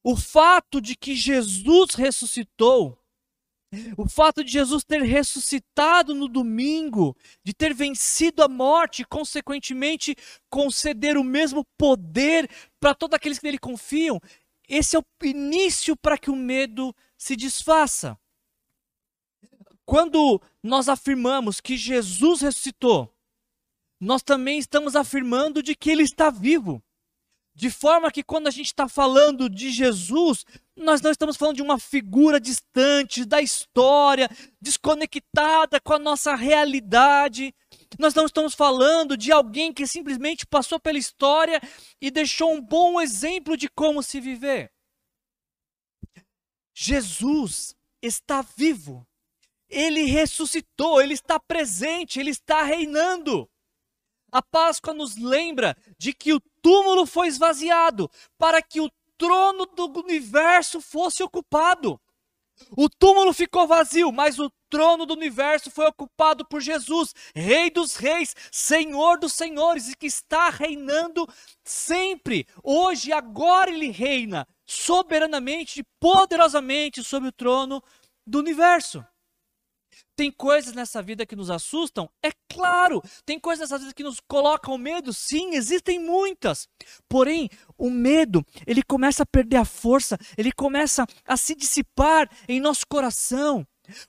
O 0.04 0.14
fato 0.14 0.78
de 0.78 0.94
que 0.94 1.14
Jesus 1.14 1.94
ressuscitou, 1.94 2.98
o 3.96 4.06
fato 4.06 4.44
de 4.44 4.52
Jesus 4.52 4.84
ter 4.84 5.00
ressuscitado 5.00 6.14
no 6.14 6.28
domingo, 6.28 7.16
de 7.42 7.54
ter 7.54 7.72
vencido 7.72 8.42
a 8.42 8.48
morte 8.48 9.00
e, 9.00 9.06
consequentemente, 9.06 10.14
conceder 10.50 11.16
o 11.16 11.24
mesmo 11.24 11.64
poder 11.78 12.46
para 12.78 12.94
todos 12.94 13.16
aqueles 13.16 13.38
que 13.38 13.46
nele 13.46 13.58
confiam, 13.58 14.20
esse 14.68 14.96
é 14.96 14.98
o 14.98 15.04
início 15.24 15.96
para 15.96 16.18
que 16.18 16.30
o 16.30 16.36
medo 16.36 16.94
se 17.16 17.34
desfaça. 17.34 18.14
Quando 19.88 20.38
nós 20.62 20.86
afirmamos 20.86 21.62
que 21.62 21.74
Jesus 21.74 22.42
ressuscitou, 22.42 23.10
nós 23.98 24.22
também 24.22 24.58
estamos 24.58 24.94
afirmando 24.94 25.62
de 25.62 25.74
que 25.74 25.88
ele 25.90 26.02
está 26.02 26.28
vivo. 26.28 26.82
De 27.54 27.70
forma 27.70 28.12
que 28.12 28.22
quando 28.22 28.48
a 28.48 28.50
gente 28.50 28.66
está 28.66 28.86
falando 28.86 29.48
de 29.48 29.70
Jesus, 29.70 30.44
nós 30.76 31.00
não 31.00 31.10
estamos 31.10 31.38
falando 31.38 31.56
de 31.56 31.62
uma 31.62 31.78
figura 31.78 32.38
distante 32.38 33.24
da 33.24 33.40
história, 33.40 34.28
desconectada 34.60 35.80
com 35.80 35.94
a 35.94 35.98
nossa 35.98 36.34
realidade. 36.34 37.54
Nós 37.98 38.12
não 38.12 38.26
estamos 38.26 38.52
falando 38.52 39.16
de 39.16 39.32
alguém 39.32 39.72
que 39.72 39.86
simplesmente 39.86 40.46
passou 40.46 40.78
pela 40.78 40.98
história 40.98 41.62
e 41.98 42.10
deixou 42.10 42.52
um 42.52 42.60
bom 42.60 43.00
exemplo 43.00 43.56
de 43.56 43.70
como 43.70 44.02
se 44.02 44.20
viver. 44.20 44.70
Jesus 46.74 47.74
está 48.02 48.42
vivo. 48.42 49.07
Ele 49.68 50.04
ressuscitou, 50.04 51.00
ele 51.00 51.14
está 51.14 51.38
presente, 51.38 52.18
ele 52.18 52.30
está 52.30 52.62
reinando. 52.62 53.48
A 54.30 54.42
Páscoa 54.42 54.92
nos 54.92 55.16
lembra 55.16 55.76
de 55.98 56.12
que 56.12 56.32
o 56.32 56.40
túmulo 56.62 57.06
foi 57.06 57.28
esvaziado 57.28 58.10
para 58.36 58.62
que 58.62 58.80
o 58.80 58.90
trono 59.16 59.66
do 59.66 59.86
universo 60.00 60.80
fosse 60.80 61.22
ocupado. 61.22 62.00
O 62.76 62.88
túmulo 62.88 63.32
ficou 63.32 63.66
vazio, 63.66 64.10
mas 64.12 64.38
o 64.38 64.50
trono 64.68 65.06
do 65.06 65.14
universo 65.14 65.70
foi 65.70 65.86
ocupado 65.86 66.44
por 66.44 66.60
Jesus, 66.60 67.14
Rei 67.34 67.70
dos 67.70 67.96
Reis, 67.96 68.34
Senhor 68.50 69.18
dos 69.18 69.32
Senhores, 69.32 69.88
e 69.88 69.96
que 69.96 70.06
está 70.06 70.50
reinando 70.50 71.26
sempre. 71.64 72.46
Hoje, 72.62 73.12
agora, 73.12 73.70
ele 73.70 73.90
reina 73.90 74.46
soberanamente, 74.66 75.84
poderosamente 76.00 77.02
sobre 77.02 77.28
o 77.28 77.32
trono 77.32 77.82
do 78.26 78.38
universo. 78.38 79.04
Tem 80.18 80.32
coisas 80.32 80.74
nessa 80.74 81.00
vida 81.00 81.24
que 81.24 81.36
nos 81.36 81.48
assustam? 81.48 82.10
É 82.20 82.30
claro. 82.52 83.00
Tem 83.24 83.38
coisas 83.38 83.70
nessa 83.70 83.78
vida 83.78 83.94
que 83.94 84.02
nos 84.02 84.18
colocam 84.18 84.76
medo? 84.76 85.12
Sim, 85.12 85.54
existem 85.54 86.00
muitas. 86.00 86.66
Porém, 87.08 87.48
o 87.78 87.88
medo, 87.88 88.44
ele 88.66 88.82
começa 88.82 89.22
a 89.22 89.26
perder 89.26 89.58
a 89.58 89.64
força, 89.64 90.18
ele 90.36 90.50
começa 90.50 91.06
a 91.24 91.36
se 91.36 91.54
dissipar 91.54 92.28
em 92.48 92.58
nosso 92.58 92.84
coração. 92.88 93.64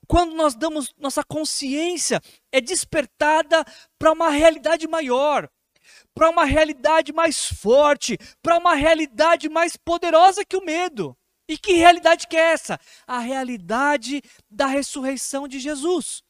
Quando 0.07 0.33
nós 0.33 0.55
damos, 0.55 0.91
nossa 0.97 1.23
consciência 1.23 2.19
é 2.51 2.59
despertada 2.59 3.63
para 3.99 4.11
uma 4.11 4.31
realidade 4.31 4.87
maior, 4.87 5.47
para 6.15 6.31
uma 6.31 6.43
realidade 6.43 7.13
mais 7.13 7.45
forte, 7.45 8.17
para 8.41 8.57
uma 8.57 8.73
realidade 8.73 9.47
mais 9.47 9.77
poderosa 9.77 10.43
que 10.43 10.57
o 10.57 10.65
medo. 10.65 11.15
E 11.49 11.57
que 11.57 11.73
realidade 11.73 12.27
que 12.27 12.37
é 12.37 12.51
essa? 12.51 12.79
A 13.07 13.17
realidade 13.17 14.21
da 14.51 14.67
ressurreição 14.67 15.47
de 15.47 15.59
Jesus. 15.59 16.23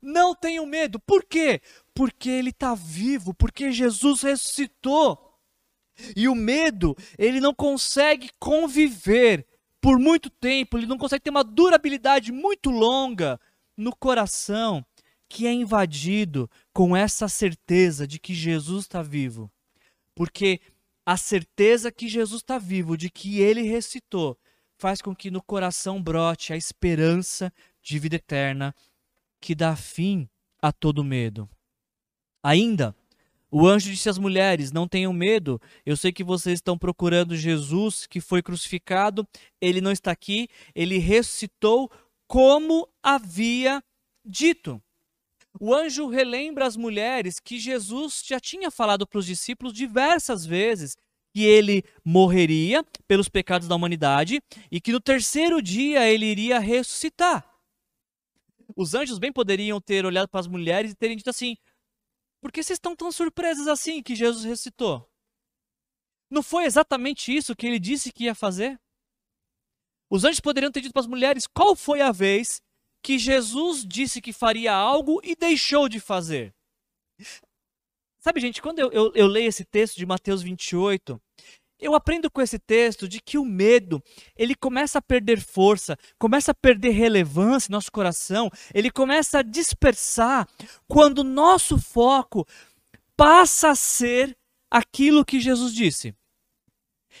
Não 0.00 0.34
tenham 0.34 0.64
medo. 0.64 0.98
Por 0.98 1.22
quê? 1.22 1.60
Porque 1.94 2.30
ele 2.30 2.48
está 2.48 2.74
vivo, 2.74 3.34
porque 3.34 3.70
Jesus 3.70 4.22
ressuscitou. 4.22 5.38
E 6.16 6.28
o 6.28 6.34
medo, 6.34 6.96
ele 7.18 7.40
não 7.40 7.52
consegue 7.52 8.30
conviver 8.38 9.46
por 9.82 9.98
muito 9.98 10.30
tempo, 10.30 10.78
ele 10.78 10.86
não 10.86 10.96
consegue 10.96 11.24
ter 11.24 11.30
uma 11.30 11.44
durabilidade 11.44 12.32
muito 12.32 12.70
longa 12.70 13.38
no 13.76 13.94
coração 13.94 14.84
que 15.28 15.46
é 15.46 15.52
invadido 15.52 16.50
com 16.72 16.96
essa 16.96 17.28
certeza 17.28 18.06
de 18.06 18.18
que 18.18 18.32
Jesus 18.32 18.84
está 18.84 19.02
vivo. 19.02 19.50
Porque 20.14 20.60
a 21.08 21.16
certeza 21.16 21.90
que 21.90 22.06
Jesus 22.06 22.42
está 22.42 22.58
vivo, 22.58 22.94
de 22.94 23.08
que 23.08 23.40
ele 23.40 23.62
ressuscitou, 23.62 24.38
faz 24.76 25.00
com 25.00 25.16
que 25.16 25.30
no 25.30 25.42
coração 25.42 26.02
brote 26.02 26.52
a 26.52 26.56
esperança 26.56 27.50
de 27.80 27.98
vida 27.98 28.16
eterna 28.16 28.74
que 29.40 29.54
dá 29.54 29.74
fim 29.74 30.28
a 30.60 30.70
todo 30.70 31.02
medo. 31.02 31.48
Ainda, 32.42 32.94
o 33.50 33.66
anjo 33.66 33.90
disse 33.90 34.10
às 34.10 34.18
mulheres: 34.18 34.70
Não 34.70 34.86
tenham 34.86 35.10
medo, 35.14 35.58
eu 35.86 35.96
sei 35.96 36.12
que 36.12 36.22
vocês 36.22 36.58
estão 36.58 36.76
procurando 36.76 37.34
Jesus 37.34 38.06
que 38.06 38.20
foi 38.20 38.42
crucificado, 38.42 39.26
ele 39.62 39.80
não 39.80 39.92
está 39.92 40.10
aqui, 40.10 40.46
ele 40.74 40.98
ressuscitou 40.98 41.90
como 42.26 42.86
havia 43.02 43.82
dito. 44.22 44.78
O 45.60 45.74
anjo 45.74 46.06
relembra 46.06 46.66
às 46.66 46.76
mulheres 46.76 47.40
que 47.40 47.58
Jesus 47.58 48.22
já 48.24 48.38
tinha 48.38 48.70
falado 48.70 49.06
para 49.06 49.18
os 49.18 49.26
discípulos 49.26 49.72
diversas 49.72 50.46
vezes 50.46 50.96
que 51.34 51.42
ele 51.42 51.84
morreria 52.04 52.84
pelos 53.06 53.28
pecados 53.28 53.66
da 53.66 53.74
humanidade 53.74 54.40
e 54.70 54.80
que 54.80 54.92
no 54.92 55.00
terceiro 55.00 55.60
dia 55.60 56.08
ele 56.08 56.26
iria 56.26 56.58
ressuscitar. 56.58 57.44
Os 58.76 58.94
anjos 58.94 59.18
bem 59.18 59.32
poderiam 59.32 59.80
ter 59.80 60.04
olhado 60.06 60.28
para 60.28 60.40
as 60.40 60.46
mulheres 60.46 60.92
e 60.92 60.94
terem 60.94 61.16
dito 61.16 61.30
assim: 61.30 61.56
por 62.40 62.52
que 62.52 62.62
vocês 62.62 62.76
estão 62.76 62.94
tão 62.94 63.10
surpresas 63.10 63.66
assim 63.66 64.02
que 64.02 64.14
Jesus 64.14 64.44
ressuscitou? 64.44 65.08
Não 66.30 66.42
foi 66.42 66.64
exatamente 66.64 67.34
isso 67.34 67.56
que 67.56 67.66
ele 67.66 67.78
disse 67.78 68.12
que 68.12 68.24
ia 68.24 68.34
fazer? 68.34 68.78
Os 70.10 70.24
anjos 70.24 70.40
poderiam 70.40 70.70
ter 70.70 70.80
dito 70.80 70.92
para 70.92 71.00
as 71.00 71.06
mulheres 71.06 71.46
qual 71.46 71.74
foi 71.74 72.00
a 72.00 72.12
vez 72.12 72.60
que 73.02 73.18
Jesus 73.18 73.84
disse 73.86 74.20
que 74.20 74.32
faria 74.32 74.72
algo 74.74 75.20
e 75.22 75.34
deixou 75.34 75.88
de 75.88 76.00
fazer. 76.00 76.54
Sabe, 78.18 78.40
gente, 78.40 78.60
quando 78.60 78.78
eu, 78.78 78.90
eu, 78.90 79.12
eu 79.14 79.26
leio 79.26 79.48
esse 79.48 79.64
texto 79.64 79.96
de 79.96 80.04
Mateus 80.04 80.42
28, 80.42 81.20
eu 81.80 81.94
aprendo 81.94 82.30
com 82.30 82.42
esse 82.42 82.58
texto 82.58 83.08
de 83.08 83.20
que 83.20 83.38
o 83.38 83.44
medo, 83.44 84.02
ele 84.36 84.54
começa 84.54 84.98
a 84.98 85.02
perder 85.02 85.40
força, 85.40 85.96
começa 86.18 86.50
a 86.50 86.54
perder 86.54 86.90
relevância 86.90 87.70
em 87.70 87.72
nosso 87.72 87.92
coração, 87.92 88.50
ele 88.74 88.90
começa 88.90 89.38
a 89.38 89.42
dispersar 89.42 90.48
quando 90.88 91.18
o 91.18 91.24
nosso 91.24 91.78
foco 91.78 92.46
passa 93.16 93.70
a 93.70 93.74
ser 93.76 94.36
aquilo 94.70 95.24
que 95.24 95.40
Jesus 95.40 95.72
disse. 95.72 96.14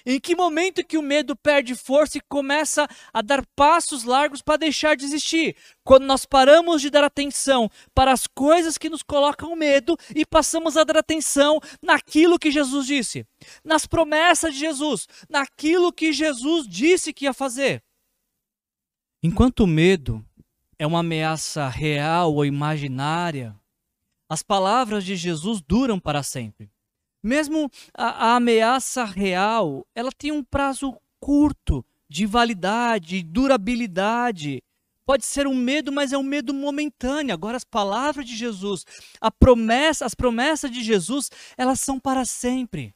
Em 0.04 0.20
que 0.20 0.36
momento 0.36 0.84
que 0.84 0.98
o 0.98 1.02
medo 1.02 1.34
perde 1.36 1.74
força 1.74 2.18
e 2.18 2.22
começa 2.28 2.86
a 3.12 3.22
dar 3.22 3.44
passos 3.56 4.04
largos 4.04 4.42
para 4.42 4.58
deixar 4.58 4.96
de 4.96 5.04
existir? 5.04 5.56
Quando 5.84 6.04
nós 6.04 6.24
paramos 6.24 6.80
de 6.80 6.90
dar 6.90 7.04
atenção 7.04 7.70
para 7.94 8.12
as 8.12 8.26
coisas 8.26 8.78
que 8.78 8.90
nos 8.90 9.02
colocam 9.02 9.56
medo 9.56 9.96
e 10.14 10.24
passamos 10.24 10.76
a 10.76 10.84
dar 10.84 10.98
atenção 10.98 11.60
naquilo 11.82 12.38
que 12.38 12.50
Jesus 12.50 12.86
disse, 12.86 13.26
nas 13.64 13.86
promessas 13.86 14.54
de 14.54 14.60
Jesus, 14.60 15.06
naquilo 15.28 15.92
que 15.92 16.12
Jesus 16.12 16.66
disse 16.68 17.12
que 17.12 17.24
ia 17.24 17.32
fazer. 17.32 17.82
Enquanto 19.22 19.60
o 19.60 19.66
medo 19.66 20.24
é 20.78 20.86
uma 20.86 21.00
ameaça 21.00 21.68
real 21.68 22.34
ou 22.34 22.44
imaginária, 22.44 23.58
as 24.28 24.42
palavras 24.42 25.04
de 25.04 25.16
Jesus 25.16 25.60
duram 25.60 25.98
para 25.98 26.22
sempre. 26.22 26.70
Mesmo 27.22 27.70
a, 27.94 28.26
a 28.26 28.36
ameaça 28.36 29.04
real, 29.04 29.86
ela 29.94 30.10
tem 30.12 30.30
um 30.30 30.42
prazo 30.42 30.96
curto 31.20 31.84
de 32.08 32.26
validade, 32.26 33.22
durabilidade. 33.22 34.62
Pode 35.04 35.24
ser 35.24 35.46
um 35.46 35.54
medo, 35.54 35.90
mas 35.90 36.12
é 36.12 36.18
um 36.18 36.22
medo 36.22 36.52
momentâneo. 36.52 37.32
Agora 37.32 37.56
as 37.56 37.64
palavras 37.64 38.26
de 38.26 38.36
Jesus, 38.36 38.84
a 39.20 39.30
promessa, 39.30 40.04
as 40.04 40.14
promessas 40.14 40.70
de 40.70 40.82
Jesus, 40.82 41.30
elas 41.56 41.80
são 41.80 41.98
para 41.98 42.24
sempre. 42.24 42.94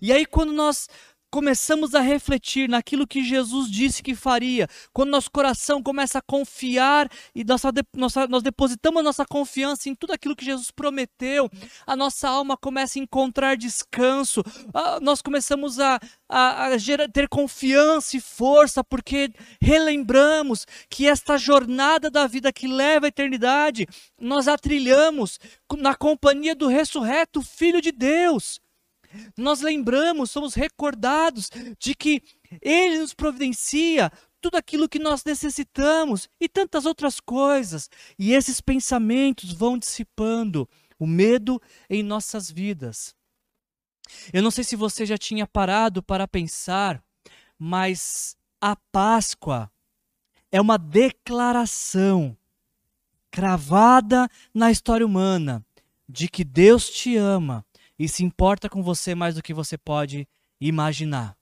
E 0.00 0.12
aí 0.12 0.24
quando 0.24 0.52
nós 0.52 0.88
começamos 1.32 1.94
a 1.94 2.00
refletir 2.00 2.68
naquilo 2.68 3.06
que 3.06 3.24
Jesus 3.24 3.70
disse 3.70 4.02
que 4.02 4.14
faria, 4.14 4.68
quando 4.92 5.08
nosso 5.08 5.30
coração 5.30 5.82
começa 5.82 6.18
a 6.18 6.22
confiar 6.22 7.08
e 7.34 7.42
nossa, 7.42 7.72
nossa, 7.96 8.26
nós 8.26 8.42
depositamos 8.42 9.02
nossa 9.02 9.24
confiança 9.24 9.88
em 9.88 9.94
tudo 9.94 10.12
aquilo 10.12 10.36
que 10.36 10.44
Jesus 10.44 10.70
prometeu, 10.70 11.48
a 11.86 11.96
nossa 11.96 12.28
alma 12.28 12.54
começa 12.54 12.98
a 12.98 13.02
encontrar 13.02 13.56
descanso, 13.56 14.42
a, 14.74 15.00
nós 15.00 15.22
começamos 15.22 15.80
a, 15.80 15.98
a, 16.28 16.66
a 16.66 16.76
gerar, 16.76 17.08
ter 17.08 17.26
confiança 17.28 18.14
e 18.18 18.20
força, 18.20 18.84
porque 18.84 19.32
relembramos 19.58 20.66
que 20.90 21.08
esta 21.08 21.38
jornada 21.38 22.10
da 22.10 22.26
vida 22.26 22.52
que 22.52 22.68
leva 22.68 23.06
à 23.06 23.08
eternidade, 23.08 23.86
nós 24.20 24.48
a 24.48 24.58
trilhamos 24.58 25.38
na 25.78 25.94
companhia 25.94 26.54
do 26.54 26.68
ressurreto 26.68 27.40
Filho 27.40 27.80
de 27.80 27.90
Deus 27.90 28.60
nós 29.36 29.60
lembramos, 29.60 30.30
somos 30.30 30.54
recordados 30.54 31.50
de 31.78 31.94
que 31.94 32.22
Ele 32.60 32.98
nos 32.98 33.14
providencia 33.14 34.10
tudo 34.40 34.56
aquilo 34.56 34.88
que 34.88 34.98
nós 34.98 35.24
necessitamos 35.24 36.28
e 36.40 36.48
tantas 36.48 36.84
outras 36.84 37.20
coisas. 37.20 37.88
E 38.18 38.32
esses 38.32 38.60
pensamentos 38.60 39.52
vão 39.52 39.78
dissipando 39.78 40.68
o 40.98 41.06
medo 41.06 41.60
em 41.88 42.02
nossas 42.02 42.50
vidas. 42.50 43.14
Eu 44.32 44.42
não 44.42 44.50
sei 44.50 44.64
se 44.64 44.76
você 44.76 45.06
já 45.06 45.16
tinha 45.16 45.46
parado 45.46 46.02
para 46.02 46.28
pensar, 46.28 47.02
mas 47.58 48.36
a 48.60 48.76
Páscoa 48.76 49.70
é 50.50 50.60
uma 50.60 50.76
declaração 50.76 52.36
cravada 53.30 54.28
na 54.52 54.70
história 54.70 55.06
humana 55.06 55.64
de 56.08 56.28
que 56.28 56.44
Deus 56.44 56.90
te 56.90 57.16
ama 57.16 57.64
e 57.98 58.08
se 58.08 58.24
importa 58.24 58.68
com 58.68 58.82
você 58.82 59.14
mais 59.14 59.34
do 59.34 59.42
que 59.42 59.54
você 59.54 59.76
pode 59.76 60.26
imaginar. 60.60 61.36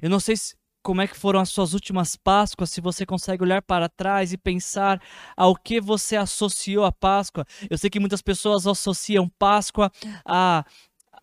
Eu 0.00 0.08
não 0.08 0.20
sei 0.20 0.36
se, 0.36 0.56
como 0.82 1.00
é 1.00 1.06
que 1.06 1.16
foram 1.16 1.40
as 1.40 1.48
suas 1.48 1.72
últimas 1.72 2.16
Páscoas, 2.16 2.70
se 2.70 2.80
você 2.80 3.06
consegue 3.06 3.42
olhar 3.42 3.62
para 3.62 3.88
trás 3.88 4.32
e 4.32 4.38
pensar 4.38 5.00
ao 5.36 5.56
que 5.56 5.80
você 5.80 6.16
associou 6.16 6.84
a 6.84 6.92
Páscoa. 6.92 7.46
Eu 7.70 7.78
sei 7.78 7.88
que 7.88 8.00
muitas 8.00 8.20
pessoas 8.20 8.66
associam 8.66 9.28
Páscoa 9.38 9.90
a 10.26 10.64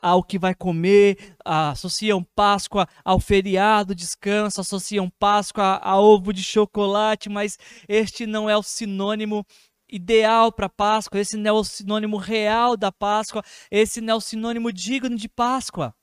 ao 0.01 0.23
que 0.23 0.39
vai 0.39 0.55
comer, 0.55 1.35
associam 1.45 2.23
Páscoa 2.35 2.87
ao 3.05 3.19
feriado, 3.19 3.93
descanso, 3.93 4.59
associam 4.59 5.07
Páscoa 5.19 5.79
a 5.83 5.99
ovo 5.99 6.33
de 6.33 6.43
chocolate, 6.43 7.29
mas 7.29 7.59
este 7.87 8.25
não 8.25 8.49
é 8.49 8.57
o 8.57 8.63
sinônimo 8.63 9.45
ideal 9.91 10.51
para 10.51 10.69
Páscoa, 10.69 11.19
esse 11.19 11.37
não 11.37 11.49
é 11.49 11.53
o 11.53 11.63
sinônimo 11.63 12.17
real 12.17 12.77
da 12.77 12.91
Páscoa, 12.91 13.43
esse 13.69 14.01
não 14.01 14.13
é 14.13 14.17
o 14.17 14.21
sinônimo 14.21 14.71
digno 14.71 15.15
de 15.15 15.27
Páscoa. 15.27 15.93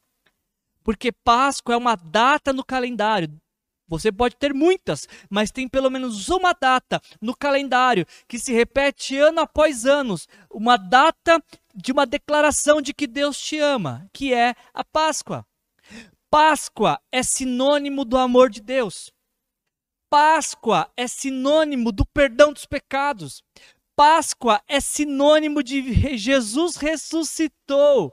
Porque 0.85 1.11
Páscoa 1.11 1.75
é 1.75 1.77
uma 1.77 1.97
data 1.97 2.53
no 2.53 2.65
calendário. 2.65 3.41
Você 3.89 4.13
pode 4.13 4.37
ter 4.37 4.53
muitas, 4.53 5.09
mas 5.31 5.51
tem 5.51 5.67
pelo 5.67 5.91
menos 5.91 6.29
uma 6.29 6.53
data 6.53 7.01
no 7.23 7.35
calendário 7.35 8.07
que 8.29 8.39
se 8.39 8.53
repete 8.53 9.17
ano 9.17 9.41
após 9.41 9.87
ano, 9.87 10.15
uma 10.51 10.77
data 10.77 11.43
de 11.75 11.91
uma 11.91 12.05
declaração 12.05 12.83
de 12.83 12.93
que 12.93 13.07
Deus 13.07 13.41
te 13.41 13.59
ama, 13.59 14.07
que 14.13 14.35
é 14.35 14.55
a 14.75 14.85
Páscoa. 14.85 15.47
Páscoa 16.31 17.01
é 17.11 17.23
sinônimo 17.23 18.05
do 18.05 18.19
amor 18.19 18.51
de 18.51 18.61
Deus. 18.61 19.11
Páscoa 20.11 20.91
é 20.95 21.07
sinônimo 21.07 21.91
do 21.91 22.05
perdão 22.05 22.53
dos 22.53 22.67
pecados. 22.67 23.43
Páscoa 23.99 24.63
é 24.69 24.79
sinônimo 24.79 25.61
de 25.61 26.17
Jesus 26.17 26.77
ressuscitou. 26.77 28.13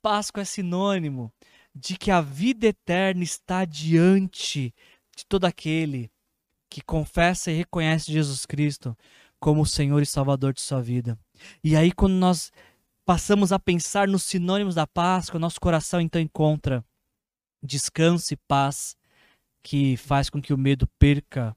Páscoa 0.00 0.40
é 0.40 0.44
sinônimo 0.46 1.30
de 1.74 1.98
que 1.98 2.10
a 2.10 2.22
vida 2.22 2.68
eterna 2.68 3.22
está 3.22 3.66
diante 3.66 4.74
de 5.14 5.26
todo 5.26 5.44
aquele 5.44 6.10
que 6.70 6.80
confessa 6.80 7.52
e 7.52 7.56
reconhece 7.58 8.10
Jesus 8.10 8.46
Cristo 8.46 8.96
como 9.38 9.60
o 9.60 9.66
Senhor 9.66 10.00
e 10.02 10.06
Salvador 10.06 10.54
de 10.54 10.62
sua 10.62 10.80
vida. 10.80 11.18
E 11.62 11.76
aí, 11.76 11.92
quando 11.92 12.14
nós 12.14 12.50
passamos 13.04 13.52
a 13.52 13.58
pensar 13.58 14.08
nos 14.08 14.22
sinônimos 14.22 14.74
da 14.74 14.86
Páscoa, 14.86 15.38
nosso 15.38 15.60
coração 15.60 16.00
então 16.00 16.18
encontra 16.18 16.82
descanso 17.62 18.32
e 18.32 18.38
paz 18.48 18.96
que 19.62 19.98
faz 19.98 20.30
com 20.30 20.40
que 20.40 20.54
o 20.54 20.58
medo 20.58 20.88
perca 20.98 21.54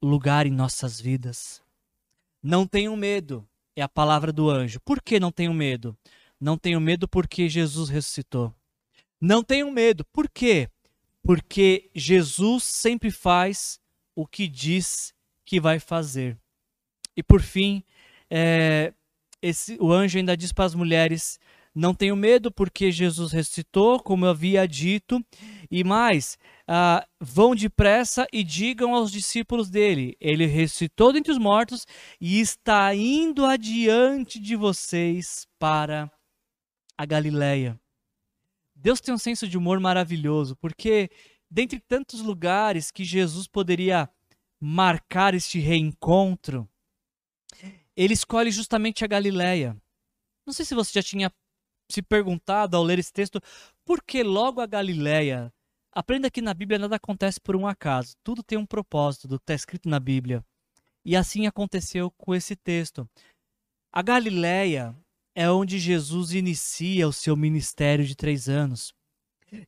lugar 0.00 0.46
em 0.46 0.52
nossas 0.52 1.00
vidas. 1.00 1.63
Não 2.46 2.66
tenham 2.66 2.94
medo, 2.94 3.48
é 3.74 3.80
a 3.80 3.88
palavra 3.88 4.30
do 4.30 4.50
anjo. 4.50 4.78
Por 4.80 5.00
que 5.00 5.18
não 5.18 5.32
tenham 5.32 5.54
medo? 5.54 5.96
Não 6.38 6.58
tenham 6.58 6.78
medo 6.78 7.08
porque 7.08 7.48
Jesus 7.48 7.88
ressuscitou. 7.88 8.54
Não 9.18 9.42
tenham 9.42 9.70
medo, 9.70 10.04
por 10.12 10.28
quê? 10.28 10.68
Porque 11.22 11.90
Jesus 11.94 12.64
sempre 12.64 13.10
faz 13.10 13.80
o 14.14 14.26
que 14.26 14.46
diz 14.46 15.14
que 15.42 15.58
vai 15.58 15.78
fazer. 15.78 16.36
E 17.16 17.22
por 17.22 17.40
fim, 17.40 17.82
é, 18.28 18.92
esse, 19.40 19.78
o 19.80 19.90
anjo 19.90 20.18
ainda 20.18 20.36
diz 20.36 20.52
para 20.52 20.66
as 20.66 20.74
mulheres: 20.74 21.40
não 21.74 21.92
tenham 21.92 22.16
medo, 22.16 22.52
porque 22.52 22.92
Jesus 22.92 23.32
ressuscitou, 23.32 23.98
como 23.98 24.24
eu 24.24 24.30
havia 24.30 24.66
dito, 24.66 25.24
e 25.68 25.82
mais, 25.82 26.38
ah, 26.68 27.04
vão 27.20 27.54
depressa 27.54 28.26
e 28.32 28.44
digam 28.44 28.94
aos 28.94 29.10
discípulos 29.10 29.68
dele: 29.68 30.16
Ele 30.20 30.46
ressuscitou 30.46 31.12
dentre 31.12 31.32
os 31.32 31.38
mortos 31.38 31.84
e 32.20 32.40
está 32.40 32.94
indo 32.94 33.44
adiante 33.44 34.38
de 34.38 34.54
vocês 34.54 35.48
para 35.58 36.10
a 36.96 37.04
Galileia. 37.04 37.78
Deus 38.74 39.00
tem 39.00 39.12
um 39.12 39.18
senso 39.18 39.48
de 39.48 39.58
humor 39.58 39.80
maravilhoso, 39.80 40.54
porque 40.56 41.10
dentre 41.50 41.80
tantos 41.80 42.20
lugares 42.20 42.90
que 42.90 43.04
Jesus 43.04 43.48
poderia 43.48 44.08
marcar 44.60 45.34
este 45.34 45.58
reencontro, 45.58 46.68
ele 47.96 48.14
escolhe 48.14 48.50
justamente 48.50 49.04
a 49.04 49.08
Galileia. 49.08 49.76
Não 50.46 50.52
sei 50.52 50.64
se 50.64 50.74
você 50.74 50.92
já 50.94 51.02
tinha 51.02 51.32
se 51.90 52.02
perguntado 52.02 52.76
ao 52.76 52.82
ler 52.82 52.98
esse 52.98 53.12
texto, 53.12 53.40
por 53.84 54.02
que 54.02 54.22
logo 54.22 54.60
a 54.60 54.66
Galileia? 54.66 55.52
Aprenda 55.92 56.30
que 56.30 56.42
na 56.42 56.52
Bíblia 56.52 56.78
nada 56.78 56.96
acontece 56.96 57.40
por 57.40 57.54
um 57.54 57.66
acaso. 57.66 58.16
Tudo 58.24 58.42
tem 58.42 58.58
um 58.58 58.66
propósito 58.66 59.28
do 59.28 59.38
que 59.38 59.44
está 59.44 59.54
escrito 59.54 59.88
na 59.88 60.00
Bíblia. 60.00 60.44
E 61.04 61.14
assim 61.14 61.46
aconteceu 61.46 62.10
com 62.10 62.34
esse 62.34 62.56
texto. 62.56 63.08
A 63.92 64.02
Galileia 64.02 64.96
é 65.34 65.48
onde 65.50 65.78
Jesus 65.78 66.32
inicia 66.32 67.06
o 67.06 67.12
seu 67.12 67.36
ministério 67.36 68.04
de 68.04 68.16
três 68.16 68.48
anos. 68.48 68.92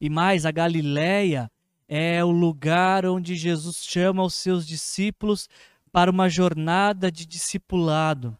E 0.00 0.11
mais, 0.11 0.44
a 0.44 0.50
Galileia 0.50 1.50
é 1.88 2.24
o 2.24 2.31
lugar 2.31 3.07
onde 3.07 3.37
Jesus 3.37 3.85
chama 3.85 4.24
os 4.24 4.35
seus 4.35 4.66
discípulos 4.66 5.48
para 5.92 6.11
uma 6.11 6.29
jornada 6.29 7.11
de 7.11 7.24
discipulado. 7.24 8.37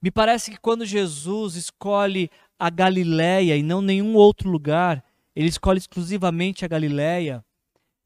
Me 0.00 0.10
parece 0.10 0.50
que 0.50 0.58
quando 0.58 0.84
Jesus 0.84 1.54
escolhe 1.56 2.30
a 2.58 2.70
Galileia 2.70 3.56
e 3.56 3.62
não 3.62 3.82
nenhum 3.82 4.14
outro 4.14 4.48
lugar, 4.48 5.04
ele 5.34 5.48
escolhe 5.48 5.78
exclusivamente 5.78 6.64
a 6.64 6.68
Galileia, 6.68 7.44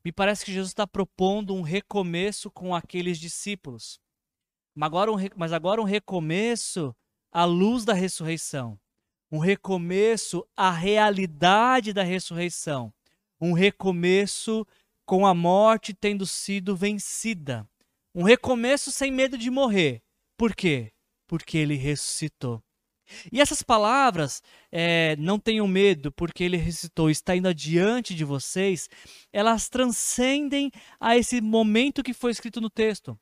me 0.05 0.13
parece 0.13 0.45
que 0.45 0.53
Jesus 0.53 0.71
está 0.71 0.87
propondo 0.87 1.55
um 1.55 1.63
recomeço 1.63 2.51
com 2.51 2.75
aqueles 2.75 3.19
discípulos. 3.19 4.01
Mas 4.75 4.87
agora, 4.87 5.13
um, 5.13 5.17
mas 5.37 5.53
agora 5.53 5.83
um 5.83 5.85
recomeço 5.85 6.95
à 7.31 7.45
luz 7.45 7.85
da 7.85 7.93
ressurreição. 7.93 8.79
Um 9.31 9.39
recomeço 9.39 10.47
à 10.57 10.71
realidade 10.71 11.93
da 11.93 12.03
ressurreição. 12.03 12.93
um 13.41 13.53
recomeço 13.53 14.67
com 15.05 15.25
a 15.27 15.33
morte 15.33 15.95
tendo 15.95 16.27
sido 16.27 16.75
vencida. 16.75 17.69
Um 18.15 18.23
recomeço 18.23 18.91
sem 18.91 19.13
medo 19.13 19.39
de 19.39 19.51
morrer. 19.51 20.03
Por 20.37 20.55
quê? 20.55 20.93
Porque 21.27 21.59
ele 21.59 21.75
ressuscitou. 21.75 22.63
E 23.33 23.41
essas 23.41 23.63
palavras, 23.63 24.43
é, 24.71 25.17
não 25.17 25.39
tenham 25.39 25.67
medo, 25.67 26.13
porque 26.13 26.45
ele 26.45 26.57
ressuscitou, 26.57 27.11
está 27.11 27.35
indo 27.37 27.49
adiante 27.49 28.15
de 28.15 28.25
vocês, 28.25 28.89
elas 29.33 29.69
transcendem 29.69 30.71
a 31.01 31.17
esse 31.17 31.41
momento 31.41 32.03
que 32.03 32.13
foi 32.13 32.31
escrito 32.31 32.61
no 32.61 32.71
texto. 32.71 33.19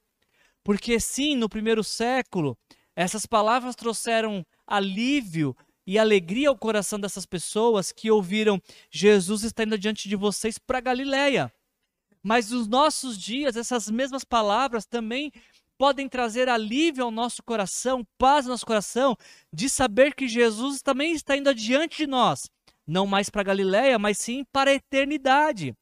Porque, 0.62 0.98
sim, 0.98 1.36
no 1.36 1.48
primeiro 1.48 1.84
século, 1.84 2.58
essas 2.94 3.26
palavras 3.26 3.76
trouxeram 3.76 4.44
alívio 4.66 5.56
e 5.86 5.98
alegria 5.98 6.48
ao 6.48 6.58
coração 6.58 6.98
dessas 6.98 7.24
pessoas 7.24 7.92
que 7.92 8.10
ouviram 8.10 8.60
Jesus 8.90 9.44
está 9.44 9.62
indo 9.62 9.74
adiante 9.74 10.08
de 10.08 10.16
vocês 10.16 10.58
para 10.58 10.80
Galiléia. 10.80 11.52
Mas 12.22 12.50
nos 12.50 12.66
nossos 12.66 13.16
dias, 13.16 13.56
essas 13.56 13.88
mesmas 13.88 14.24
palavras 14.24 14.84
também 14.84 15.30
podem 15.78 16.08
trazer 16.08 16.48
alívio 16.48 17.04
ao 17.04 17.10
nosso 17.10 17.42
coração, 17.42 18.06
paz 18.18 18.46
ao 18.46 18.50
nosso 18.50 18.66
coração, 18.66 19.16
de 19.52 19.68
saber 19.68 20.14
que 20.14 20.28
Jesus 20.28 20.82
também 20.82 21.12
está 21.12 21.36
indo 21.36 21.50
adiante 21.50 21.98
de 21.98 22.06
nós, 22.06 22.48
não 22.86 23.06
mais 23.06 23.28
para 23.28 23.42
Galiléia, 23.42 23.98
mas 23.98 24.18
sim 24.18 24.44
para 24.52 24.70
a 24.70 24.74
eternidade. 24.74 25.74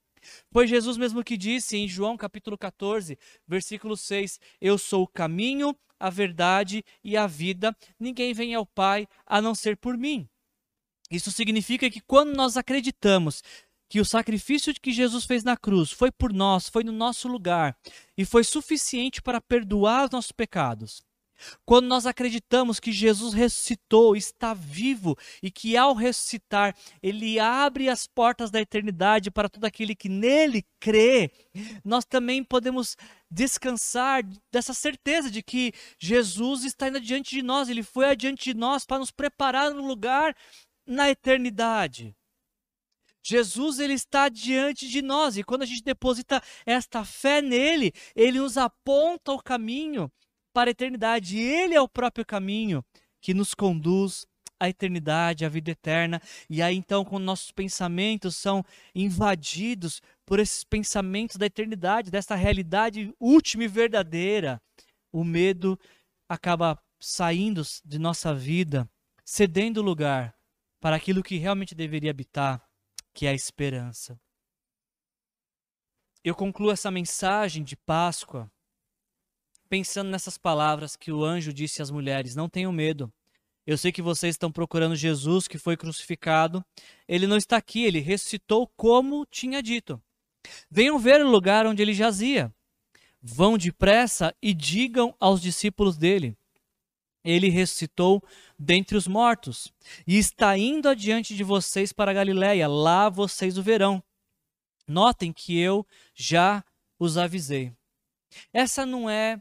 Foi 0.50 0.66
Jesus 0.66 0.96
mesmo 0.96 1.22
que 1.22 1.36
disse 1.36 1.76
em 1.76 1.86
João 1.86 2.16
capítulo 2.16 2.56
14, 2.56 3.18
versículo 3.46 3.96
6: 3.96 4.40
Eu 4.60 4.78
sou 4.78 5.02
o 5.02 5.08
caminho, 5.08 5.76
a 5.98 6.10
verdade 6.10 6.84
e 7.02 7.16
a 7.16 7.26
vida, 7.26 7.76
ninguém 7.98 8.32
vem 8.32 8.54
ao 8.54 8.66
Pai 8.66 9.06
a 9.26 9.40
não 9.40 9.54
ser 9.54 9.76
por 9.76 9.96
mim. 9.96 10.28
Isso 11.10 11.30
significa 11.30 11.90
que 11.90 12.00
quando 12.00 12.34
nós 12.34 12.56
acreditamos 12.56 13.42
que 13.88 14.00
o 14.00 14.04
sacrifício 14.04 14.74
que 14.74 14.92
Jesus 14.92 15.24
fez 15.24 15.44
na 15.44 15.56
cruz 15.56 15.90
foi 15.90 16.10
por 16.10 16.32
nós, 16.32 16.68
foi 16.68 16.84
no 16.84 16.92
nosso 16.92 17.28
lugar 17.28 17.76
e 18.16 18.24
foi 18.24 18.44
suficiente 18.44 19.22
para 19.22 19.40
perdoar 19.40 20.06
os 20.06 20.10
nossos 20.10 20.32
pecados. 20.32 21.02
Quando 21.64 21.86
nós 21.86 22.06
acreditamos 22.06 22.78
que 22.78 22.92
Jesus 22.92 23.34
ressuscitou, 23.34 24.16
está 24.16 24.54
vivo 24.54 25.16
e 25.42 25.50
que 25.50 25.76
ao 25.76 25.94
ressuscitar, 25.94 26.76
ele 27.02 27.38
abre 27.38 27.88
as 27.88 28.06
portas 28.06 28.50
da 28.50 28.60
eternidade 28.60 29.30
para 29.30 29.48
todo 29.48 29.64
aquele 29.64 29.94
que 29.94 30.08
nele 30.08 30.64
crê, 30.78 31.30
nós 31.84 32.04
também 32.04 32.42
podemos 32.44 32.96
descansar 33.30 34.22
dessa 34.50 34.72
certeza 34.72 35.30
de 35.30 35.42
que 35.42 35.72
Jesus 35.98 36.64
está 36.64 36.88
indo 36.88 36.98
adiante 36.98 37.34
de 37.34 37.42
nós, 37.42 37.68
ele 37.68 37.82
foi 37.82 38.06
adiante 38.06 38.52
de 38.52 38.58
nós 38.58 38.84
para 38.84 38.98
nos 38.98 39.10
preparar 39.10 39.72
no 39.72 39.86
lugar 39.86 40.36
na 40.86 41.10
eternidade. 41.10 42.14
Jesus 43.26 43.78
ele 43.78 43.94
está 43.94 44.28
diante 44.28 44.86
de 44.86 45.00
nós 45.00 45.38
e 45.38 45.42
quando 45.42 45.62
a 45.62 45.66
gente 45.66 45.82
deposita 45.82 46.42
esta 46.66 47.04
fé 47.06 47.40
nele, 47.40 47.90
ele 48.14 48.38
nos 48.38 48.58
aponta 48.58 49.32
o 49.32 49.42
caminho 49.42 50.12
para 50.52 50.68
a 50.68 50.72
eternidade. 50.72 51.38
Ele 51.38 51.74
é 51.74 51.80
o 51.80 51.88
próprio 51.88 52.24
caminho 52.26 52.84
que 53.22 53.32
nos 53.32 53.54
conduz 53.54 54.26
à 54.60 54.68
eternidade, 54.68 55.44
à 55.44 55.48
vida 55.48 55.70
eterna. 55.70 56.20
E 56.50 56.60
aí 56.60 56.76
então, 56.76 57.02
quando 57.02 57.24
nossos 57.24 57.50
pensamentos 57.50 58.36
são 58.36 58.62
invadidos 58.94 60.02
por 60.26 60.38
esses 60.38 60.62
pensamentos 60.62 61.36
da 61.36 61.46
eternidade, 61.46 62.10
dessa 62.10 62.34
realidade 62.34 63.10
última 63.18 63.64
e 63.64 63.68
verdadeira, 63.68 64.60
o 65.10 65.24
medo 65.24 65.78
acaba 66.28 66.78
saindo 67.00 67.62
de 67.82 67.98
nossa 67.98 68.34
vida, 68.34 68.86
cedendo 69.24 69.80
lugar 69.80 70.34
para 70.78 70.96
aquilo 70.96 71.22
que 71.22 71.38
realmente 71.38 71.74
deveria 71.74 72.10
habitar 72.10 72.62
que 73.14 73.26
é 73.26 73.30
a 73.30 73.34
esperança. 73.34 74.20
Eu 76.22 76.34
concluo 76.34 76.72
essa 76.72 76.90
mensagem 76.90 77.62
de 77.62 77.76
Páscoa 77.76 78.50
pensando 79.68 80.10
nessas 80.10 80.36
palavras 80.36 80.96
que 80.96 81.12
o 81.12 81.24
anjo 81.24 81.52
disse 81.52 81.80
às 81.80 81.90
mulheres: 81.90 82.34
Não 82.34 82.48
tenham 82.48 82.72
medo. 82.72 83.12
Eu 83.66 83.78
sei 83.78 83.90
que 83.90 84.02
vocês 84.02 84.34
estão 84.34 84.52
procurando 84.52 84.94
Jesus 84.94 85.48
que 85.48 85.56
foi 85.56 85.76
crucificado. 85.76 86.62
Ele 87.08 87.26
não 87.26 87.36
está 87.36 87.56
aqui, 87.56 87.84
ele 87.84 88.00
ressuscitou 88.00 88.70
como 88.76 89.24
tinha 89.26 89.62
dito. 89.62 90.02
Venham 90.70 90.98
ver 90.98 91.24
o 91.24 91.30
lugar 91.30 91.66
onde 91.66 91.80
ele 91.80 91.94
jazia. 91.94 92.52
Vão 93.22 93.56
depressa 93.56 94.34
e 94.42 94.52
digam 94.52 95.14
aos 95.18 95.40
discípulos 95.40 95.96
dele: 95.96 96.36
ele 97.24 97.48
ressuscitou 97.48 98.22
dentre 98.58 98.96
os 98.96 99.06
mortos 99.06 99.72
e 100.06 100.18
está 100.18 100.56
indo 100.58 100.88
adiante 100.88 101.34
de 101.34 101.42
vocês 101.42 101.92
para 101.92 102.12
Galiléia, 102.12 102.68
lá 102.68 103.08
vocês 103.08 103.56
o 103.56 103.62
verão. 103.62 104.02
Notem 104.86 105.32
que 105.32 105.58
eu 105.58 105.86
já 106.14 106.62
os 106.98 107.16
avisei. 107.16 107.72
Essa 108.52 108.84
não 108.84 109.08
é 109.08 109.40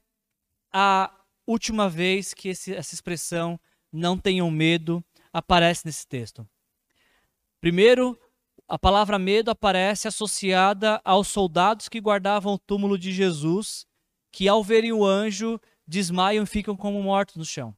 a 0.72 1.14
última 1.46 1.90
vez 1.90 2.34
que 2.34 2.50
esse, 2.50 2.74
essa 2.74 2.96
expressão 2.96 3.60
não 3.92 4.18
tenham 4.18 4.50
medo 4.50 5.04
aparece 5.32 5.86
nesse 5.86 6.08
texto. 6.08 6.48
Primeiro, 7.60 8.18
a 8.68 8.80
palavra 8.80 9.20
medo 9.20 9.52
aparece 9.52 10.08
associada 10.08 11.02
aos 11.04 11.28
soldados 11.28 11.90
que 11.90 12.00
guardavam 12.00 12.54
o 12.54 12.60
túmulo 12.60 12.98
de 12.98 13.12
Jesus, 13.12 13.86
que 14.32 14.48
ao 14.48 14.64
verem 14.64 14.92
o 14.92 15.06
anjo 15.06 15.60
desmaiam 15.88 16.44
e 16.44 16.48
ficam 16.48 16.76
como 16.76 17.02
mortos 17.02 17.36
no 17.36 17.46
chão. 17.46 17.76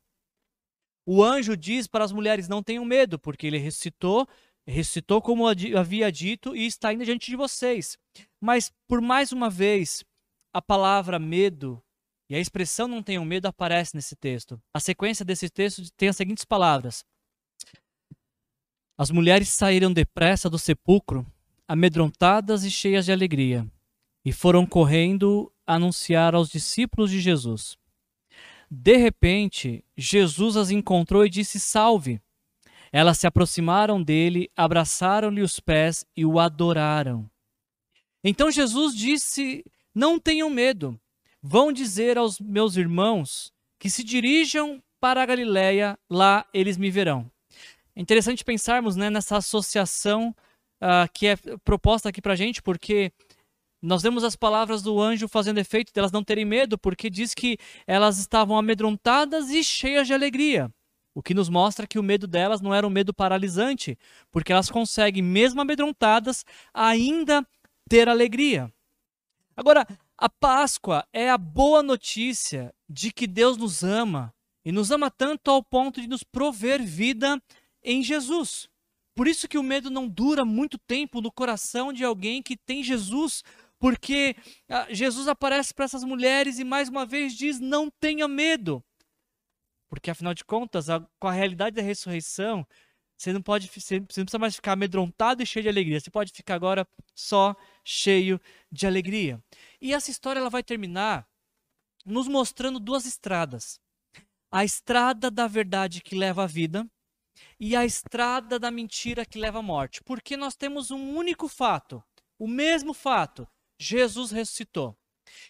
O 1.06 1.24
anjo 1.24 1.56
diz 1.56 1.88
para 1.88 2.04
as 2.04 2.12
mulheres: 2.12 2.48
não 2.48 2.64
tenham 2.64 2.84
medo, 2.84 3.20
porque 3.20 3.46
ele 3.46 3.58
ressuscitou, 3.58 4.28
ressuscitou 4.68 5.22
como 5.22 5.48
havia 5.48 6.12
dito 6.12 6.56
e 6.56 6.66
está 6.66 6.92
indo 6.92 7.06
diante 7.06 7.30
de 7.30 7.36
vocês. 7.36 7.98
Mas, 8.42 8.72
por 8.88 9.02
mais 9.02 9.32
uma 9.32 9.50
vez, 9.50 10.04
a 10.54 10.62
palavra 10.62 11.20
medo 11.20 11.82
e 12.30 12.36
a 12.36 12.40
expressão 12.40 12.88
não 12.88 13.04
tenham 13.04 13.24
medo 13.24 13.46
aparece 13.46 13.96
nesse 13.96 14.16
texto. 14.16 14.60
A 14.74 14.80
sequência 14.80 15.24
desse 15.24 15.50
texto 15.50 15.84
tem 15.96 16.10
as 16.10 16.18
seguintes 16.18 16.46
palavras: 16.46 17.06
As 18.98 19.12
mulheres 19.12 19.50
saíram 19.50 19.94
depressa 19.94 20.50
do 20.50 20.58
sepulcro, 20.58 21.26
amedrontadas 21.68 22.64
e 22.64 22.72
cheias 22.72 23.06
de 23.06 23.12
alegria, 23.12 23.70
e 24.24 24.32
foram 24.32 24.66
correndo 24.66 25.52
anunciar 25.68 26.34
aos 26.34 26.50
discípulos 26.50 27.12
de 27.12 27.20
Jesus. 27.20 27.78
De 28.78 28.98
repente, 28.98 29.86
Jesus 29.96 30.58
as 30.58 30.70
encontrou 30.70 31.26
e 31.26 31.30
disse: 31.30 31.62
Salve! 31.62 32.20
Elas 32.92 33.18
se 33.18 33.26
aproximaram 33.26 34.04
dele, 34.04 34.52
abraçaram-lhe 34.56 35.42
os 35.42 35.62
pés 35.62 36.06
e 36.16 36.26
o 36.26 36.40
adoraram. 36.40 37.30
Então 38.22 38.52
Jesus 38.52 38.94
disse: 38.94 39.64
Não 39.94 40.20
tenham 40.20 40.50
medo. 40.50 41.00
Vão 41.42 41.72
dizer 41.72 42.18
aos 42.18 42.38
meus 42.40 42.76
irmãos 42.76 43.52
que 43.80 43.90
se 43.90 44.04
dirijam 44.04 44.84
para 45.00 45.24
a 45.24 45.26
Galiléia, 45.26 45.98
lá 46.10 46.46
eles 46.54 46.78
me 46.78 46.92
verão. 46.92 47.32
É 47.96 48.02
interessante 48.02 48.44
pensarmos 48.44 48.98
né, 48.98 49.10
nessa 49.10 49.38
associação 49.38 50.36
uh, 50.82 51.10
que 51.14 51.28
é 51.28 51.38
proposta 51.64 52.10
aqui 52.10 52.22
para 52.22 52.34
a 52.34 52.36
gente, 52.36 52.62
porque 52.62 53.14
nós 53.82 54.02
vemos 54.02 54.24
as 54.24 54.36
palavras 54.36 54.82
do 54.82 55.00
anjo 55.00 55.28
fazendo 55.28 55.60
efeito 55.60 55.94
delas 55.94 56.12
não 56.12 56.24
terem 56.24 56.46
medo, 56.46 56.78
porque 56.78 57.10
diz 57.10 57.34
que 57.34 57.58
elas 57.86 58.18
estavam 58.18 58.58
amedrontadas 58.58 59.50
e 59.50 59.64
cheias 59.64 60.08
de 60.08 60.14
alegria. 60.14 60.72
O 61.14 61.24
que 61.24 61.34
nos 61.34 61.48
mostra 61.48 61.88
que 61.88 62.00
o 62.00 62.04
medo 62.04 62.28
delas 62.28 62.62
não 62.62 62.74
era 62.74 62.86
um 62.86 62.90
medo 62.90 63.14
paralisante, 63.14 63.98
porque 64.32 64.52
elas 64.52 64.70
conseguem, 64.70 65.24
mesmo 65.24 65.62
amedrontadas, 65.62 66.44
ainda 66.74 67.46
ter 67.88 68.10
alegria. 68.10 68.74
Agora, 69.56 69.88
a 70.18 70.30
Páscoa 70.30 71.06
é 71.14 71.30
a 71.30 71.38
boa 71.38 71.82
notícia 71.82 72.74
de 72.90 73.12
que 73.12 73.28
Deus 73.28 73.58
nos 73.58 73.84
ama 73.84 74.34
e 74.64 74.72
nos 74.72 74.92
ama 74.92 75.12
tanto 75.12 75.52
ao 75.52 75.64
ponto 75.64 76.02
de 76.02 76.08
nos 76.08 76.24
prover 76.24 76.84
vida 76.84 77.42
em 77.84 78.04
Jesus. 78.04 78.68
Por 79.16 79.28
isso 79.28 79.48
que 79.48 79.58
o 79.58 79.64
medo 79.64 79.90
não 79.90 80.10
dura 80.10 80.44
muito 80.44 80.78
tempo 80.78 81.22
no 81.22 81.32
coração 81.32 81.94
de 81.94 82.04
alguém 82.04 82.44
que 82.44 82.58
tem 82.58 82.84
Jesus 82.84 83.44
porque 83.86 84.36
ah, 84.68 84.88
Jesus 84.90 85.28
aparece 85.28 85.72
para 85.72 85.86
essas 85.86 86.04
mulheres 86.04 86.58
e 86.58 86.64
mais 86.64 86.90
uma 86.90 87.06
vez 87.06 87.36
diz: 87.36 87.60
não 87.60 87.88
tenha 87.88 88.28
medo. 88.28 88.84
Porque 89.88 90.10
afinal 90.10 90.34
de 90.34 90.44
contas, 90.44 90.90
a, 90.90 91.08
com 91.20 91.28
a 91.28 91.32
realidade 91.32 91.76
da 91.76 91.84
ressurreição, 91.84 92.66
você 93.16 93.32
não 93.32 93.44
pode, 93.44 93.68
você 93.68 94.00
não 94.00 94.08
precisa 94.08 94.40
mais 94.40 94.56
ficar 94.56 94.72
amedrontado 94.72 95.44
e 95.44 95.46
cheio 95.46 95.62
de 95.62 95.70
alegria. 95.70 96.00
Você 96.00 96.10
pode 96.10 96.32
ficar 96.32 96.56
agora 96.56 96.88
só 97.14 97.56
cheio 97.84 98.42
de 98.72 98.88
alegria. 98.88 99.40
E 99.80 99.94
essa 99.94 100.10
história 100.10 100.40
ela 100.40 100.50
vai 100.50 100.64
terminar 100.64 101.28
nos 102.04 102.28
mostrando 102.28 102.80
duas 102.80 103.06
estradas: 103.06 103.80
a 104.52 104.66
estrada 104.66 105.30
da 105.30 105.46
verdade 105.46 106.02
que 106.02 106.16
leva 106.16 106.46
à 106.46 106.48
vida 106.48 106.90
e 107.60 107.76
a 107.76 107.86
estrada 107.86 108.58
da 108.58 108.72
mentira 108.72 109.28
que 109.28 109.38
leva 109.38 109.60
à 109.60 109.62
morte. 109.62 110.04
Porque 110.04 110.36
nós 110.36 110.56
temos 110.56 110.90
um 110.90 111.16
único 111.16 111.48
fato, 111.48 112.04
o 112.40 112.48
mesmo 112.48 112.92
fato, 112.92 113.48
Jesus 113.80 114.32
ressuscitou. 114.32 114.96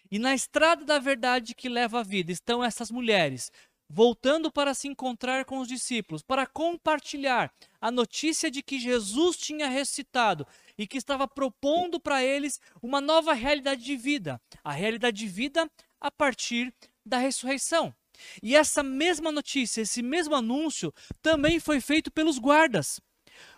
E 0.09 0.17
na 0.17 0.33
estrada 0.33 0.83
da 0.83 0.99
verdade 0.99 1.53
que 1.53 1.69
leva 1.69 1.99
à 1.99 2.03
vida 2.03 2.31
estão 2.31 2.63
essas 2.63 2.89
mulheres, 2.89 3.51
voltando 3.87 4.51
para 4.51 4.73
se 4.73 4.87
encontrar 4.87 5.45
com 5.45 5.59
os 5.59 5.67
discípulos, 5.67 6.23
para 6.23 6.45
compartilhar 6.45 7.53
a 7.79 7.91
notícia 7.91 8.49
de 8.49 8.63
que 8.63 8.79
Jesus 8.79 9.37
tinha 9.37 9.69
ressuscitado 9.69 10.47
e 10.77 10.87
que 10.87 10.97
estava 10.97 11.27
propondo 11.27 11.99
para 11.99 12.23
eles 12.23 12.59
uma 12.81 12.99
nova 12.99 13.33
realidade 13.33 13.83
de 13.83 13.95
vida, 13.95 14.41
a 14.63 14.71
realidade 14.71 15.17
de 15.17 15.27
vida 15.27 15.69
a 15.99 16.09
partir 16.09 16.73
da 17.05 17.17
ressurreição. 17.17 17.93
E 18.41 18.55
essa 18.55 18.81
mesma 18.81 19.31
notícia, 19.31 19.81
esse 19.81 20.01
mesmo 20.01 20.35
anúncio 20.35 20.93
também 21.21 21.59
foi 21.59 21.81
feito 21.81 22.11
pelos 22.11 22.39
guardas. 22.39 22.99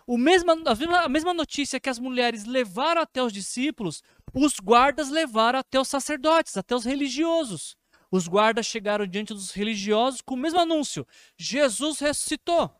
O 0.06 0.18
mesma, 0.18 0.56
a 1.04 1.08
mesma 1.08 1.32
notícia 1.32 1.78
que 1.78 1.88
as 1.88 1.98
mulheres 1.98 2.44
levaram 2.44 3.02
até 3.02 3.22
os 3.22 3.32
discípulos, 3.32 4.02
os 4.34 4.54
guardas 4.60 5.08
levaram 5.08 5.58
até 5.58 5.80
os 5.80 5.88
sacerdotes, 5.88 6.56
até 6.56 6.74
os 6.74 6.84
religiosos. 6.84 7.76
Os 8.10 8.26
guardas 8.26 8.66
chegaram 8.66 9.06
diante 9.06 9.34
dos 9.34 9.50
religiosos 9.50 10.20
com 10.20 10.34
o 10.34 10.38
mesmo 10.38 10.60
anúncio: 10.60 11.06
Jesus 11.36 11.98
ressuscitou. 11.98 12.70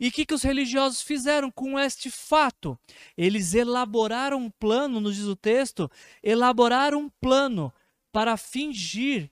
E 0.00 0.08
o 0.08 0.12
que, 0.12 0.24
que 0.24 0.34
os 0.34 0.42
religiosos 0.42 1.02
fizeram 1.02 1.50
com 1.50 1.78
este 1.78 2.08
fato? 2.10 2.78
Eles 3.16 3.52
elaboraram 3.54 4.38
um 4.38 4.50
plano, 4.50 5.00
nos 5.00 5.16
diz 5.16 5.24
o 5.24 5.34
texto, 5.34 5.90
elaboraram 6.22 7.00
um 7.00 7.10
plano 7.20 7.72
para 8.12 8.36
fingir, 8.36 9.28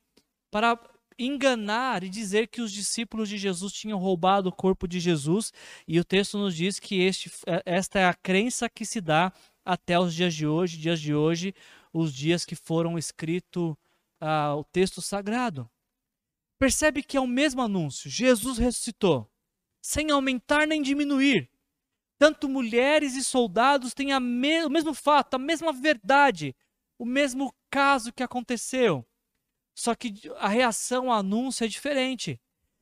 para 0.50 0.78
enganar 1.18 2.02
e 2.02 2.08
dizer 2.08 2.48
que 2.48 2.60
os 2.60 2.72
discípulos 2.72 3.28
de 3.28 3.38
Jesus 3.38 3.72
tinham 3.72 3.98
roubado 3.98 4.48
o 4.48 4.52
corpo 4.52 4.88
de 4.88 4.98
Jesus, 4.98 5.52
e 5.86 6.00
o 6.00 6.04
texto 6.04 6.36
nos 6.36 6.54
diz 6.54 6.80
que 6.80 7.00
este, 7.00 7.30
é, 7.46 7.62
esta 7.64 8.00
é 8.00 8.06
a 8.06 8.14
crença 8.14 8.68
que 8.68 8.84
se 8.84 9.00
dá 9.00 9.32
até 9.66 9.98
os 9.98 10.14
dias 10.14 10.32
de 10.32 10.46
hoje, 10.46 10.78
dias 10.78 11.00
de 11.00 11.12
hoje, 11.12 11.52
os 11.92 12.14
dias 12.14 12.44
que 12.44 12.54
foram 12.54 12.96
escrito 12.96 13.76
ah, 14.20 14.54
o 14.54 14.62
texto 14.62 15.02
sagrado. 15.02 15.68
Percebe 16.58 17.02
que 17.02 17.16
é 17.16 17.20
o 17.20 17.26
mesmo 17.26 17.60
anúncio: 17.60 18.08
Jesus 18.08 18.56
ressuscitou, 18.56 19.28
sem 19.82 20.10
aumentar 20.10 20.66
nem 20.66 20.80
diminuir. 20.80 21.50
Tanto 22.18 22.48
mulheres 22.48 23.14
e 23.14 23.22
soldados 23.22 23.92
têm 23.92 24.18
me 24.18 24.64
o 24.64 24.70
mesmo 24.70 24.94
fato, 24.94 25.34
a 25.34 25.38
mesma 25.38 25.72
verdade, 25.72 26.56
o 26.98 27.04
mesmo 27.04 27.54
caso 27.68 28.12
que 28.12 28.22
aconteceu. 28.22 29.04
Só 29.74 29.94
que 29.94 30.14
a 30.38 30.48
reação 30.48 31.10
ao 31.10 31.18
anúncio 31.18 31.64
é 31.64 31.68
diferente. 31.68 32.40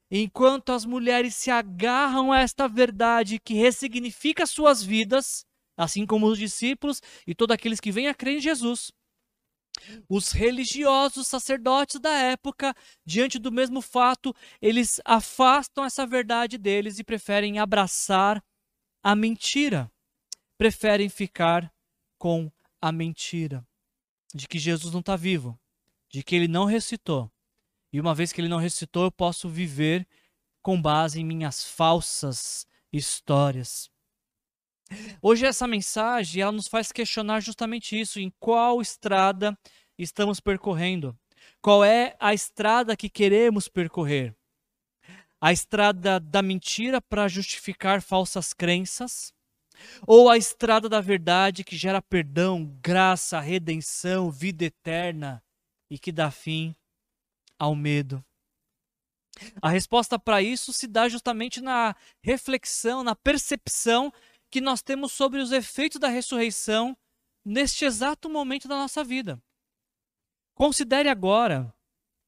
Enquanto 0.08 0.70
as 0.70 0.84
mulheres 0.84 1.34
se 1.34 1.50
agarram 1.50 2.30
a 2.30 2.38
esta 2.38 2.68
verdade 2.68 3.40
que 3.40 3.54
ressignifica 3.54 4.46
suas 4.46 4.80
vidas, 4.80 5.44
assim 5.76 6.06
como 6.06 6.26
os 6.26 6.38
discípulos 6.38 7.00
e 7.26 7.34
todos 7.34 7.54
aqueles 7.54 7.80
que 7.80 7.92
vêm 7.92 8.08
a 8.08 8.14
crer 8.14 8.38
em 8.38 8.40
Jesus, 8.40 8.90
os 10.08 10.32
religiosos 10.32 11.26
sacerdotes 11.26 12.00
da 12.00 12.12
época, 12.12 12.74
diante 13.04 13.38
do 13.38 13.50
mesmo 13.50 13.80
fato, 13.80 14.34
eles 14.60 15.00
afastam 15.04 15.84
essa 15.84 16.06
verdade 16.06 16.56
deles 16.56 16.98
e 16.98 17.04
preferem 17.04 17.58
abraçar 17.58 18.42
a 19.02 19.14
mentira. 19.16 19.90
Preferem 20.56 21.08
ficar 21.08 21.72
com 22.16 22.50
a 22.80 22.92
mentira 22.92 23.66
de 24.32 24.46
que 24.46 24.58
Jesus 24.58 24.92
não 24.92 25.00
está 25.00 25.16
vivo, 25.16 25.58
de 26.08 26.22
que 26.22 26.34
ele 26.34 26.48
não 26.48 26.64
ressuscitou. 26.64 27.30
E 27.92 28.00
uma 28.00 28.14
vez 28.14 28.32
que 28.32 28.40
ele 28.40 28.48
não 28.48 28.58
ressuscitou, 28.58 29.04
eu 29.04 29.12
posso 29.12 29.48
viver 29.48 30.06
com 30.62 30.80
base 30.80 31.20
em 31.20 31.24
minhas 31.24 31.64
falsas 31.64 32.66
histórias. 32.92 33.90
Hoje 35.22 35.46
essa 35.46 35.66
mensagem 35.66 36.42
ela 36.42 36.52
nos 36.52 36.68
faz 36.68 36.92
questionar 36.92 37.40
justamente 37.40 37.98
isso, 37.98 38.20
em 38.20 38.32
qual 38.38 38.80
estrada 38.80 39.56
estamos 39.98 40.40
percorrendo. 40.40 41.16
Qual 41.60 41.84
é 41.84 42.16
a 42.20 42.34
estrada 42.34 42.96
que 42.96 43.08
queremos 43.08 43.68
percorrer? 43.68 44.34
A 45.40 45.52
estrada 45.52 46.18
da 46.18 46.42
mentira 46.42 47.00
para 47.00 47.28
justificar 47.28 48.00
falsas 48.02 48.52
crenças? 48.52 49.32
Ou 50.06 50.30
a 50.30 50.36
estrada 50.36 50.88
da 50.88 51.00
verdade 51.00 51.64
que 51.64 51.76
gera 51.76 52.00
perdão, 52.00 52.64
graça, 52.80 53.40
redenção, 53.40 54.30
vida 54.30 54.64
eterna 54.64 55.42
e 55.90 55.98
que 55.98 56.12
dá 56.12 56.30
fim 56.30 56.74
ao 57.58 57.74
medo. 57.74 58.24
A 59.60 59.68
resposta 59.68 60.18
para 60.18 60.40
isso 60.40 60.72
se 60.72 60.86
dá 60.86 61.08
justamente 61.08 61.60
na 61.60 61.96
reflexão, 62.22 63.02
na 63.02 63.16
percepção 63.16 64.12
que 64.54 64.60
nós 64.60 64.80
temos 64.80 65.10
sobre 65.10 65.40
os 65.40 65.50
efeitos 65.50 65.98
da 65.98 66.06
ressurreição 66.06 66.96
neste 67.44 67.84
exato 67.84 68.30
momento 68.30 68.68
da 68.68 68.76
nossa 68.76 69.02
vida. 69.02 69.42
Considere 70.54 71.08
agora 71.08 71.74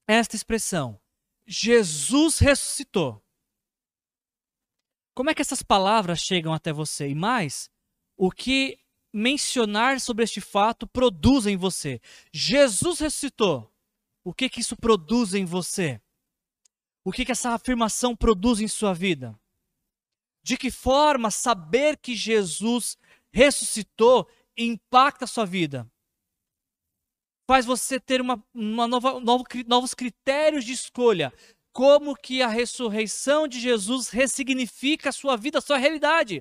esta 0.09 0.35
expressão: 0.35 1.01
Jesus 1.47 2.41
ressuscitou. 2.41 3.25
Como 5.15 5.31
é 5.31 5.35
que 5.37 5.41
essas 5.41 5.63
palavras 5.63 6.19
chegam 6.19 6.53
até 6.53 6.73
você? 6.73 7.09
E 7.09 7.15
mais, 7.15 7.71
o 8.17 8.29
que 8.29 8.77
mencionar 9.13 10.01
sobre 10.01 10.25
este 10.25 10.41
fato 10.41 10.85
produz 10.85 11.47
em 11.47 11.57
você. 11.57 12.01
Jesus 12.33 12.99
ressuscitou. 12.99 13.73
O 14.25 14.35
que 14.35 14.49
que 14.49 14.59
isso 14.59 14.77
produz 14.77 15.33
em 15.33 15.45
você? 15.45 16.03
O 17.05 17.13
que 17.13 17.25
que 17.25 17.31
essa 17.31 17.51
afirmação 17.51 18.17
produz 18.17 18.59
em 18.59 18.67
sua 18.67 18.93
vida? 18.93 19.39
De 20.47 20.57
que 20.57 20.71
forma 20.71 21.29
saber 21.29 21.97
que 21.97 22.15
Jesus 22.15 22.97
ressuscitou 23.33 24.31
impacta 24.57 25.25
a 25.25 25.27
sua 25.27 25.45
vida? 25.45 25.91
Faz 27.49 27.67
você 27.67 27.99
ter 27.99 28.21
uma, 28.21 28.41
uma 28.55 28.87
nova, 28.87 29.19
novo, 29.19 29.43
novos 29.67 29.93
critérios 29.93 30.65
de 30.65 30.71
escolha. 30.71 31.33
Como 31.73 32.15
que 32.15 32.43
a 32.43 32.47
ressurreição 32.47 33.49
de 33.49 33.59
Jesus 33.59 34.09
ressignifica 34.09 35.09
a 35.09 35.13
sua 35.13 35.37
vida, 35.37 35.59
a 35.59 35.61
sua 35.61 35.79
realidade. 35.79 36.41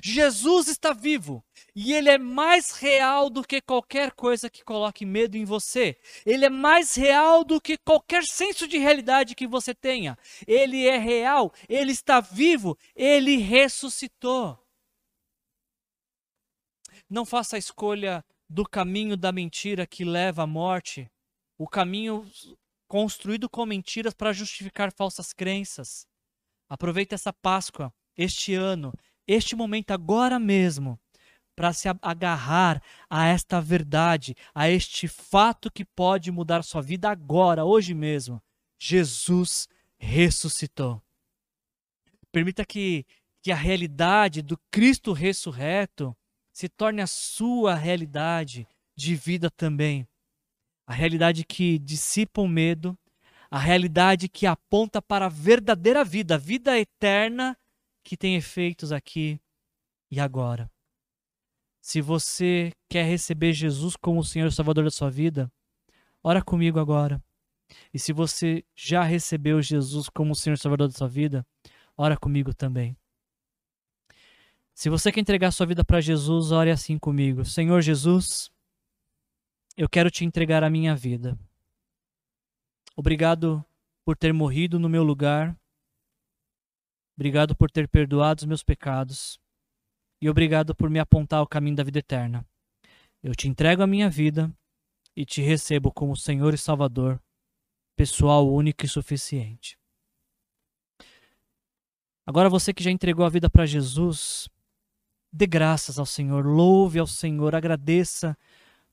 Jesus 0.00 0.68
está 0.68 0.92
vivo 0.92 1.44
e 1.78 1.92
ele 1.92 2.08
é 2.08 2.16
mais 2.16 2.70
real 2.70 3.28
do 3.28 3.46
que 3.46 3.60
qualquer 3.60 4.12
coisa 4.12 4.48
que 4.48 4.64
coloque 4.64 5.04
medo 5.04 5.36
em 5.36 5.44
você. 5.44 6.00
Ele 6.24 6.46
é 6.46 6.48
mais 6.48 6.94
real 6.94 7.44
do 7.44 7.60
que 7.60 7.76
qualquer 7.76 8.24
senso 8.24 8.66
de 8.66 8.78
realidade 8.78 9.34
que 9.34 9.46
você 9.46 9.74
tenha. 9.74 10.16
Ele 10.46 10.86
é 10.86 10.96
real, 10.96 11.52
ele 11.68 11.92
está 11.92 12.18
vivo, 12.18 12.78
ele 12.94 13.36
ressuscitou. 13.36 14.58
Não 17.10 17.26
faça 17.26 17.56
a 17.56 17.58
escolha 17.58 18.24
do 18.48 18.64
caminho 18.64 19.14
da 19.14 19.30
mentira 19.30 19.86
que 19.86 20.02
leva 20.02 20.44
à 20.44 20.46
morte, 20.46 21.10
o 21.58 21.68
caminho 21.68 22.26
construído 22.88 23.50
com 23.50 23.66
mentiras 23.66 24.14
para 24.14 24.32
justificar 24.32 24.90
falsas 24.94 25.34
crenças. 25.34 26.06
Aproveite 26.70 27.14
essa 27.14 27.34
Páscoa, 27.34 27.92
este 28.16 28.54
ano, 28.54 28.94
este 29.26 29.54
momento 29.54 29.90
agora 29.90 30.38
mesmo 30.38 30.98
para 31.56 31.72
se 31.72 31.88
agarrar 32.02 32.82
a 33.08 33.26
esta 33.26 33.60
verdade, 33.60 34.36
a 34.54 34.68
este 34.68 35.08
fato 35.08 35.72
que 35.72 35.84
pode 35.84 36.30
mudar 36.30 36.62
sua 36.62 36.82
vida 36.82 37.08
agora, 37.08 37.64
hoje 37.64 37.94
mesmo. 37.94 38.42
Jesus 38.78 39.66
ressuscitou. 39.98 41.02
Permita 42.30 42.64
que, 42.66 43.06
que 43.42 43.50
a 43.50 43.56
realidade 43.56 44.42
do 44.42 44.58
Cristo 44.70 45.12
ressurreto 45.12 46.14
se 46.52 46.68
torne 46.68 47.00
a 47.00 47.06
sua 47.06 47.74
realidade 47.74 48.68
de 48.94 49.16
vida 49.16 49.50
também. 49.50 50.06
A 50.86 50.92
realidade 50.92 51.42
que 51.42 51.78
dissipa 51.78 52.42
o 52.42 52.48
medo, 52.48 52.96
a 53.50 53.58
realidade 53.58 54.28
que 54.28 54.46
aponta 54.46 55.00
para 55.00 55.26
a 55.26 55.30
verdadeira 55.30 56.04
vida, 56.04 56.34
a 56.34 56.38
vida 56.38 56.78
eterna 56.78 57.56
que 58.04 58.16
tem 58.16 58.36
efeitos 58.36 58.92
aqui 58.92 59.40
e 60.10 60.20
agora. 60.20 60.70
Se 61.86 62.00
você 62.00 62.72
quer 62.88 63.04
receber 63.04 63.52
Jesus 63.52 63.94
como 63.94 64.18
o 64.18 64.24
Senhor 64.24 64.48
e 64.48 64.50
Salvador 64.50 64.82
da 64.82 64.90
sua 64.90 65.08
vida, 65.08 65.48
ora 66.20 66.42
comigo 66.42 66.80
agora. 66.80 67.22
E 67.94 67.98
se 68.00 68.12
você 68.12 68.64
já 68.74 69.04
recebeu 69.04 69.62
Jesus 69.62 70.08
como 70.08 70.32
o 70.32 70.34
Senhor 70.34 70.56
e 70.56 70.58
Salvador 70.58 70.88
da 70.88 70.94
sua 70.94 71.06
vida, 71.06 71.46
ora 71.96 72.16
comigo 72.16 72.52
também. 72.52 72.98
Se 74.74 74.90
você 74.90 75.12
quer 75.12 75.20
entregar 75.20 75.52
sua 75.52 75.64
vida 75.64 75.84
para 75.84 76.00
Jesus, 76.00 76.50
ore 76.50 76.72
assim 76.72 76.98
comigo. 76.98 77.44
Senhor 77.44 77.80
Jesus, 77.80 78.50
eu 79.76 79.88
quero 79.88 80.10
te 80.10 80.24
entregar 80.24 80.64
a 80.64 80.70
minha 80.70 80.96
vida. 80.96 81.38
Obrigado 82.96 83.64
por 84.04 84.16
ter 84.16 84.32
morrido 84.32 84.80
no 84.80 84.88
meu 84.88 85.04
lugar 85.04 85.56
Obrigado 87.16 87.56
por 87.56 87.70
ter 87.70 87.88
perdoado 87.88 88.40
os 88.40 88.46
meus 88.46 88.62
pecados 88.62 89.40
e 90.20 90.28
obrigado 90.28 90.74
por 90.74 90.88
me 90.88 90.98
apontar 90.98 91.42
o 91.42 91.46
caminho 91.46 91.76
da 91.76 91.82
vida 91.82 91.98
eterna. 91.98 92.44
Eu 93.22 93.34
te 93.34 93.48
entrego 93.48 93.82
a 93.82 93.86
minha 93.86 94.08
vida 94.08 94.52
e 95.14 95.24
te 95.24 95.40
recebo 95.40 95.90
como 95.92 96.16
Senhor 96.16 96.54
e 96.54 96.58
Salvador, 96.58 97.20
pessoal 97.96 98.48
único 98.52 98.84
e 98.84 98.88
suficiente. 98.88 99.78
Agora 102.26 102.50
você 102.50 102.72
que 102.74 102.82
já 102.82 102.90
entregou 102.90 103.24
a 103.24 103.30
vida 103.30 103.48
para 103.48 103.66
Jesus, 103.66 104.48
dê 105.32 105.46
graças 105.46 105.98
ao 105.98 106.06
Senhor, 106.06 106.44
louve 106.44 106.98
ao 106.98 107.06
Senhor, 107.06 107.54
agradeça 107.54 108.36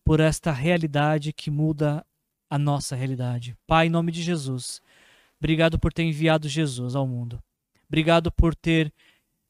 por 0.03 0.19
esta 0.19 0.51
realidade 0.51 1.33
que 1.33 1.49
muda 1.49 2.05
a 2.49 2.59
nossa 2.59 2.95
realidade. 2.95 3.57
Pai, 3.65 3.87
em 3.87 3.89
nome 3.89 4.11
de 4.11 4.21
Jesus, 4.21 4.81
obrigado 5.39 5.79
por 5.79 5.91
ter 5.91 6.03
enviado 6.03 6.47
Jesus 6.47 6.95
ao 6.95 7.07
mundo. 7.07 7.41
Obrigado 7.87 8.31
por 8.31 8.53
ter 8.55 8.93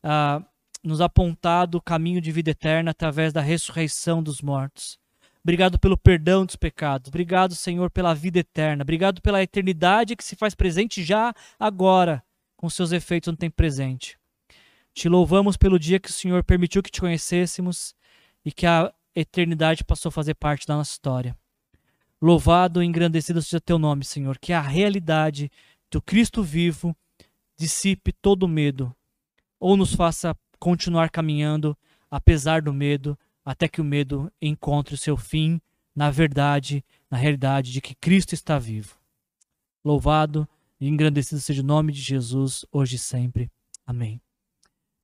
uh, 0.04 0.46
nos 0.84 1.02
apontado 1.02 1.78
o 1.78 1.82
caminho 1.82 2.20
de 2.20 2.32
vida 2.32 2.52
eterna 2.52 2.92
através 2.92 3.32
da 3.32 3.42
ressurreição 3.42 4.22
dos 4.22 4.42
mortos. 4.42 5.00
Obrigado 5.44 5.78
pelo 5.78 5.98
perdão 5.98 6.46
dos 6.46 6.56
pecados. 6.56 7.10
Obrigado, 7.10 7.56
Senhor, 7.56 7.90
pela 7.90 8.14
vida 8.14 8.40
eterna. 8.40 8.84
Obrigado 8.84 9.22
pela 9.22 9.44
eternidade 9.44 10.16
que 10.16 10.24
se 10.24 10.36
faz 10.36 10.56
presente 10.56 11.04
já 11.04 11.34
agora, 11.60 12.24
com 12.56 12.70
seus 12.70 12.92
efeitos 12.92 13.32
no 13.32 13.38
tempo 13.38 13.56
presente. 13.56 14.18
Te 14.94 15.10
louvamos 15.10 15.58
pelo 15.58 15.80
dia 15.80 16.00
que 16.00 16.10
o 16.10 16.14
Senhor 16.14 16.44
permitiu 16.44 16.84
que 16.84 16.92
te 16.92 17.02
conhecêssemos 17.02 17.96
e 18.46 18.52
que 18.52 18.66
a 18.66 18.94
eternidade 19.16 19.84
passou 19.84 20.10
a 20.10 20.14
fazer 20.14 20.36
parte 20.36 20.66
da 20.66 20.76
nossa 20.76 20.92
história. 20.92 21.36
Louvado 22.22 22.82
e 22.82 22.86
engrandecido 22.86 23.42
seja 23.42 23.60
teu 23.60 23.78
nome, 23.78 24.06
Senhor, 24.06 24.38
que 24.38 24.54
a 24.54 24.62
realidade 24.62 25.52
do 25.92 26.02
Cristo 26.02 26.42
vivo 26.42 26.96
dissipe 27.58 28.14
todo 28.14 28.48
medo, 28.48 28.96
ou 29.60 29.76
nos 29.76 29.94
faça 29.94 30.36
continuar 30.64 31.10
caminhando 31.10 31.78
apesar 32.10 32.62
do 32.62 32.72
medo, 32.72 33.20
até 33.44 33.68
que 33.68 33.82
o 33.82 33.84
medo 33.84 34.32
encontre 34.42 34.96
o 34.96 34.98
seu 34.98 35.18
fim 35.18 35.60
na 35.94 36.10
verdade, 36.10 36.86
na 37.12 37.18
realidade 37.18 37.74
de 37.74 37.82
que 37.82 37.94
Cristo 37.94 38.34
está 38.34 38.58
vivo. 38.58 38.98
Louvado 39.84 40.48
e 40.80 40.88
engrandecido 40.88 41.42
seja 41.42 41.62
o 41.62 41.66
nome 41.66 41.92
de 41.92 42.00
Jesus, 42.00 42.66
hoje 42.72 42.96
e 42.96 43.00
sempre. 43.00 43.52
Amém. 43.86 44.22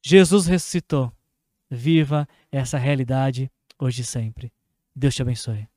Jesus 0.02 0.46
ressuscitou. 0.46 1.12
Viva 1.70 2.26
essa 2.50 2.78
realidade 2.78 3.52
hoje 3.78 4.02
e 4.02 4.06
sempre. 4.06 4.54
Deus 4.96 5.14
te 5.14 5.22
abençoe. 5.22 5.68